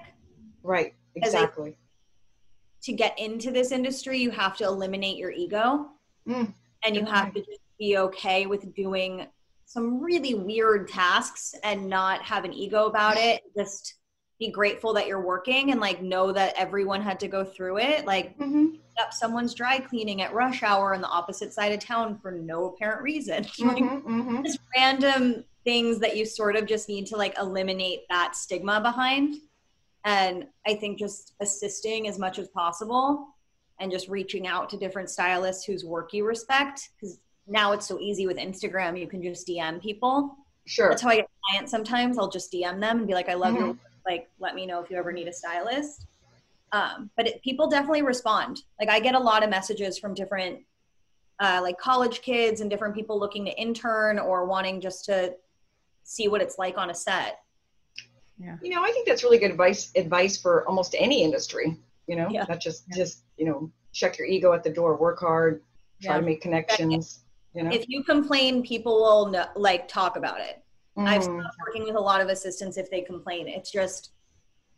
Right. 0.62 0.94
Exactly. 1.14 1.76
To 2.82 2.92
get 2.92 3.18
into 3.18 3.50
this 3.50 3.72
industry, 3.72 4.18
you 4.18 4.30
have 4.30 4.56
to 4.58 4.64
eliminate 4.64 5.16
your 5.16 5.30
ego 5.30 5.90
Mm, 6.28 6.54
and 6.84 6.94
you 6.94 7.04
have 7.04 7.32
to 7.34 7.40
just 7.40 7.60
be 7.78 7.98
okay 7.98 8.46
with 8.46 8.74
doing 8.74 9.26
some 9.64 10.00
really 10.00 10.34
weird 10.34 10.88
tasks 10.88 11.54
and 11.64 11.88
not 11.88 12.22
have 12.22 12.44
an 12.44 12.52
ego 12.52 12.86
about 12.86 13.16
it. 13.16 13.42
Just 13.56 13.94
be 14.42 14.50
grateful 14.50 14.92
that 14.92 15.06
you're 15.06 15.20
working 15.24 15.70
and 15.70 15.80
like 15.80 16.02
know 16.02 16.32
that 16.32 16.52
everyone 16.56 17.00
had 17.00 17.20
to 17.20 17.28
go 17.28 17.44
through 17.44 17.78
it. 17.78 18.04
Like 18.04 18.36
mhm, 18.38 18.78
up 19.00 19.12
someone's 19.12 19.54
dry 19.54 19.78
cleaning 19.78 20.20
at 20.20 20.34
rush 20.34 20.64
hour 20.64 20.94
on 20.94 21.00
the 21.00 21.06
opposite 21.08 21.52
side 21.52 21.72
of 21.72 21.78
town 21.78 22.18
for 22.20 22.32
no 22.32 22.66
apparent 22.66 23.02
reason. 23.02 23.44
Like, 23.60 23.76
mhm, 23.76 24.02
mhm. 24.02 24.44
just 24.44 24.58
random 24.76 25.44
things 25.62 26.00
that 26.00 26.16
you 26.16 26.26
sort 26.26 26.56
of 26.56 26.66
just 26.66 26.88
need 26.88 27.06
to 27.06 27.16
like 27.16 27.38
eliminate 27.38 28.00
that 28.10 28.34
stigma 28.34 28.80
behind. 28.80 29.36
And 30.04 30.48
I 30.66 30.74
think 30.74 30.98
just 30.98 31.34
assisting 31.40 32.08
as 32.08 32.18
much 32.18 32.40
as 32.40 32.48
possible 32.48 33.28
and 33.78 33.92
just 33.92 34.08
reaching 34.08 34.48
out 34.48 34.68
to 34.70 34.76
different 34.76 35.08
stylists 35.08 35.64
whose 35.64 35.84
work 35.84 36.12
you 36.12 36.26
respect. 36.26 36.88
Because 36.96 37.20
now 37.46 37.70
it's 37.70 37.86
so 37.86 38.00
easy 38.00 38.26
with 38.26 38.38
Instagram, 38.38 38.98
you 38.98 39.06
can 39.06 39.22
just 39.22 39.46
DM 39.46 39.80
people. 39.80 40.36
Sure. 40.66 40.88
That's 40.88 41.02
how 41.02 41.10
I 41.10 41.16
get 41.16 41.28
clients 41.48 41.70
sometimes. 41.70 42.18
I'll 42.18 42.28
just 42.28 42.52
DM 42.52 42.80
them 42.80 42.98
and 42.98 43.06
be 43.06 43.14
like, 43.14 43.28
I 43.28 43.34
love 43.34 43.54
your 43.54 43.66
Mhm. 43.66 43.68
work. 43.68 43.91
Like, 44.06 44.28
let 44.38 44.54
me 44.54 44.66
know 44.66 44.82
if 44.82 44.90
you 44.90 44.96
ever 44.96 45.12
need 45.12 45.28
a 45.28 45.32
stylist. 45.32 46.06
Um, 46.72 47.10
but 47.16 47.26
it, 47.26 47.42
people 47.42 47.68
definitely 47.68 48.02
respond. 48.02 48.62
Like, 48.80 48.88
I 48.88 48.98
get 49.00 49.14
a 49.14 49.18
lot 49.18 49.42
of 49.44 49.50
messages 49.50 49.98
from 49.98 50.14
different, 50.14 50.60
uh, 51.38 51.60
like 51.62 51.78
college 51.78 52.22
kids 52.22 52.60
and 52.60 52.70
different 52.70 52.94
people 52.94 53.18
looking 53.18 53.44
to 53.44 53.52
intern 53.52 54.18
or 54.18 54.46
wanting 54.46 54.80
just 54.80 55.04
to 55.06 55.34
see 56.02 56.28
what 56.28 56.40
it's 56.40 56.58
like 56.58 56.78
on 56.78 56.90
a 56.90 56.94
set. 56.94 57.40
yeah. 58.38 58.56
You 58.62 58.70
know, 58.74 58.82
I 58.82 58.90
think 58.90 59.06
that's 59.06 59.22
really 59.22 59.38
good 59.38 59.50
advice 59.50 59.92
advice 59.94 60.40
for 60.40 60.66
almost 60.66 60.94
any 60.98 61.22
industry. 61.22 61.76
You 62.08 62.16
know, 62.16 62.28
Yeah. 62.30 62.44
not 62.48 62.60
just 62.60 62.84
Yeah. 62.88 62.96
just 62.96 63.24
you 63.36 63.46
know, 63.46 63.70
check 63.92 64.18
your 64.18 64.26
ego 64.26 64.52
at 64.52 64.64
the 64.64 64.70
door, 64.70 64.96
work 64.96 65.20
hard, 65.20 65.62
try 66.02 66.14
Yeah. 66.14 66.20
to 66.20 66.26
make 66.26 66.40
connections. 66.40 67.20
You 67.54 67.64
know, 67.64 67.70
If 67.70 67.88
you 67.88 68.02
complain, 68.02 68.62
people 68.62 68.94
will 69.02 69.26
know, 69.26 69.46
like 69.56 69.86
talk 69.86 70.16
about 70.16 70.40
it. 70.40 70.61
I've 70.96 71.22
Mhm. 71.22 71.40
stopped 71.40 71.56
working 71.66 71.84
with 71.84 71.96
a 71.96 72.00
lot 72.00 72.20
of 72.20 72.28
assistants 72.28 72.76
if 72.76 72.90
they 72.90 73.00
complain. 73.00 73.48
It's 73.48 73.70
just 73.70 74.10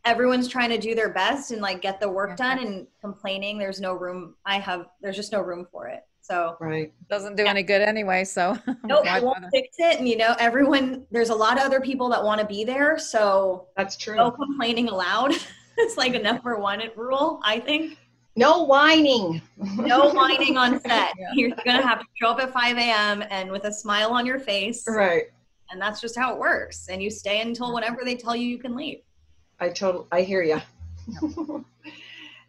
everyone's 0.05 0.47
trying 0.47 0.69
to 0.69 0.77
do 0.77 0.93
their 0.95 1.09
best 1.09 1.51
and 1.51 1.61
like 1.61 1.81
get 1.81 1.99
the 1.99 2.07
work 2.09 2.37
done 2.37 2.59
and 2.59 2.87
complaining 3.01 3.57
there's 3.57 3.81
no 3.81 3.93
room 3.93 4.35
I 4.45 4.59
have 4.59 4.85
there's 5.01 5.15
just 5.15 5.31
no 5.31 5.41
room 5.41 5.67
for 5.71 5.87
it. 5.87 6.03
So 6.21 6.57
right. 6.59 6.93
Doesn't 7.09 7.35
do 7.35 7.45
any 7.45 7.63
good 7.63 7.81
anyway, 7.81 8.23
so. 8.23 8.57
nope, 8.83 9.03
why 9.05 9.17
I 9.17 9.19
won't 9.19 9.37
bother? 9.37 9.49
fix 9.51 9.75
it. 9.79 9.99
And 9.99 10.07
you 10.07 10.17
know, 10.17 10.35
everyone 10.39 11.05
there's 11.11 11.29
a 11.29 11.35
lot 11.35 11.57
of 11.57 11.63
other 11.63 11.81
people 11.81 12.07
that 12.09 12.23
want 12.23 12.39
to 12.41 12.47
be 12.47 12.63
there. 12.63 12.97
So 12.97 13.67
That's 13.75 13.97
true. 13.97 14.15
no 14.15 14.31
complaining 14.31 14.89
allowed. 14.89 15.33
it's 15.77 15.97
like 15.97 16.15
a 16.15 16.19
number 16.19 16.57
one 16.57 16.81
rule, 16.95 17.41
I 17.43 17.59
think. 17.59 17.97
No 18.37 18.63
whining. 18.63 19.41
No 19.57 20.11
whining 20.11 20.57
on 20.57 20.79
set. 20.81 21.13
Yeah. 21.17 21.27
You're 21.33 21.55
gonna 21.65 21.81
have 21.85 21.99
to 21.99 22.05
show 22.15 22.27
up 22.29 22.39
at 22.41 22.51
5 22.51 22.77
a.m. 22.77 23.23
and 23.29 23.49
with 23.51 23.63
a 23.65 23.71
smile 23.73 24.11
on 24.11 24.25
your 24.25 24.39
face. 24.39 24.83
right. 24.87 25.25
And 25.71 25.81
that's 25.81 25.99
just 25.99 26.17
how 26.17 26.33
it 26.33 26.39
works. 26.39 26.87
And 26.89 27.01
you 27.01 27.09
stay 27.09 27.41
until 27.41 27.73
whenever 27.73 28.01
they 28.03 28.15
tell 28.15 28.35
you 28.35 28.47
you 28.47 28.57
can 28.57 28.75
leave. 28.75 29.01
I 29.59 29.69
total 29.69 30.07
I 30.11 30.21
hear 30.21 30.43
you. 30.43 30.61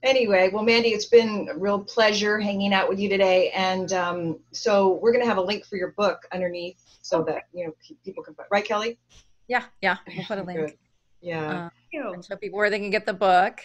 anyway, 0.02 0.50
well, 0.52 0.62
Mandy, 0.62 0.90
it's 0.90 1.06
been 1.06 1.48
a 1.50 1.56
real 1.56 1.78
pleasure 1.78 2.38
hanging 2.38 2.72
out 2.72 2.88
with 2.88 2.98
you 2.98 3.08
today, 3.08 3.50
and 3.50 3.92
um, 3.92 4.38
so 4.52 4.94
we're 5.02 5.12
gonna 5.12 5.26
have 5.26 5.38
a 5.38 5.42
link 5.42 5.64
for 5.66 5.76
your 5.76 5.92
book 5.92 6.26
underneath 6.32 6.80
so 7.02 7.22
that 7.24 7.44
you 7.52 7.66
know 7.66 7.74
people 8.04 8.22
can 8.22 8.34
put 8.34 8.46
right, 8.50 8.64
Kelly? 8.64 8.98
Yeah, 9.48 9.64
yeah, 9.80 9.98
we'll 10.08 10.26
put 10.26 10.38
a 10.38 10.42
link. 10.46 10.78
Yeah. 11.20 11.46
Uh, 11.46 11.52
Thank 11.52 11.72
you. 11.92 12.12
and 12.12 12.24
show 12.24 12.36
people 12.36 12.58
where 12.58 12.70
they 12.70 12.78
can 12.78 12.90
get 12.90 13.06
the 13.06 13.14
book. 13.14 13.60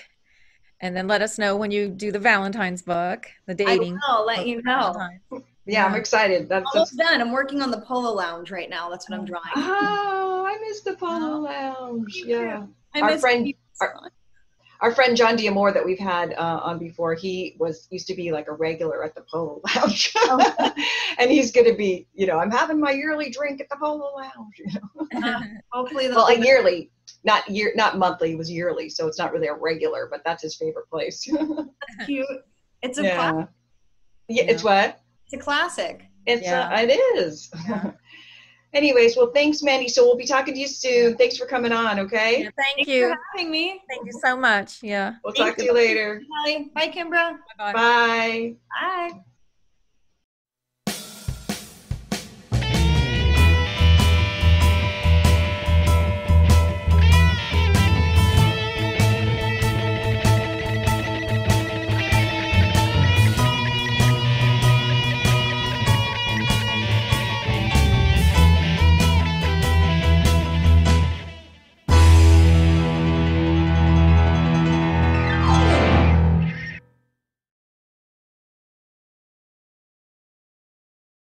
And 0.83 0.97
then 0.97 1.07
let 1.07 1.21
us 1.21 1.37
know 1.37 1.57
when 1.57 1.69
you 1.69 1.89
do 1.89 2.11
the 2.11 2.17
Valentine's 2.17 2.81
book, 2.81 3.27
the 3.45 3.53
dating. 3.53 3.99
I'll 4.07 4.25
let 4.25 4.47
you 4.47 4.61
for 4.61 4.65
know. 4.65 5.43
Yeah, 5.65 5.85
I'm 5.85 5.95
excited. 5.95 6.49
That's, 6.49 6.65
that's 6.73 6.75
Almost 6.75 6.97
done. 6.97 7.21
I'm 7.21 7.31
working 7.31 7.61
on 7.61 7.69
the 7.71 7.81
Polo 7.81 8.13
Lounge 8.13 8.49
right 8.51 8.69
now. 8.69 8.89
That's 8.89 9.09
what 9.09 9.19
I'm 9.19 9.25
drawing. 9.25 9.45
oh, 9.55 10.45
I 10.47 10.57
missed 10.67 10.85
the 10.85 10.95
Polo 10.95 11.37
Oh. 11.37 11.39
Lounge. 11.41 12.23
Yeah. 12.25 12.63
Our 12.95 13.11
miss 13.11 13.21
friend- 13.21 13.45
much. 13.79 14.11
our 14.81 14.91
friend 14.91 15.15
John 15.15 15.37
Diamore 15.37 15.71
that 15.73 15.85
we've 15.85 15.99
had 15.99 16.33
uh, 16.33 16.59
on 16.63 16.79
before, 16.79 17.13
he 17.13 17.55
was 17.59 17.87
used 17.91 18.07
to 18.07 18.15
be 18.15 18.31
like 18.31 18.47
a 18.47 18.53
regular 18.53 19.03
at 19.03 19.13
the 19.15 19.21
Polo 19.31 19.61
Lounge, 19.75 20.11
Oh. 20.17 20.73
and 21.19 21.29
he's 21.29 21.51
going 21.51 21.67
to 21.67 21.75
be, 21.75 22.07
you 22.15 22.25
know, 22.25 22.39
I'm 22.39 22.51
having 22.51 22.79
my 22.79 22.91
yearly 22.91 23.29
drink 23.29 23.61
at 23.61 23.69
the 23.69 23.77
Polo 23.77 24.13
Lounge. 24.15 24.55
You 24.57 24.71
know? 24.73 25.27
Uh, 25.27 25.41
hopefully, 25.71 26.09
Well, 26.09 26.27
a 26.27 26.39
yearly, 26.39 26.89
not 27.23 27.47
year, 27.47 27.71
not 27.75 27.97
monthly. 27.99 28.31
It 28.31 28.37
was 28.37 28.49
yearly, 28.51 28.89
so 28.89 29.07
it's 29.07 29.19
not 29.19 29.31
really 29.31 29.47
a 29.47 29.53
regular, 29.53 30.07
but 30.09 30.21
that's 30.25 30.41
his 30.41 30.55
favorite 30.55 30.89
place. 30.89 31.23
that's 31.31 32.05
cute. 32.07 32.25
It's 32.81 32.97
a 32.97 33.03
yeah. 33.03 33.31
cla- 33.31 33.49
yeah, 34.27 34.43
it's 34.45 34.63
what? 34.63 34.99
It's 35.31 35.41
a 35.41 35.43
classic. 35.43 36.05
It's 36.25 36.43
Yeah. 36.43 36.67
uh, 36.67 36.81
it 36.81 36.91
is. 37.17 37.49
Yeah. 37.67 37.91
Anyways, 38.73 39.17
well, 39.17 39.31
thanks, 39.33 39.61
Mandy. 39.61 39.89
So 39.89 40.05
we'll 40.05 40.15
be 40.15 40.25
talking 40.25 40.53
to 40.53 40.59
you 40.59 40.67
soon. 40.67 41.17
Thanks 41.17 41.35
for 41.37 41.45
coming 41.45 41.73
on. 41.73 41.99
Okay, 41.99 42.43
Yeah, 42.43 42.49
thank 42.57 42.75
Thanks 42.77 42.89
you. 42.89 43.09
for 43.09 43.17
having 43.35 43.51
me. 43.51 43.81
Thank 43.89 44.05
you 44.05 44.13
so 44.23 44.37
much. 44.37 44.81
Yeah. 44.81 45.15
we'll 45.25 45.33
Thank 45.33 45.49
talk 45.49 45.57
to 45.57 45.63
you 45.65 45.73
later. 45.73 46.21
Bye. 46.45 46.65
Bye, 46.73 46.87
Kimbra. 46.87 47.37
Bye-bye. 47.57 47.73
Bye. 47.73 48.55
Bye. 48.79 49.19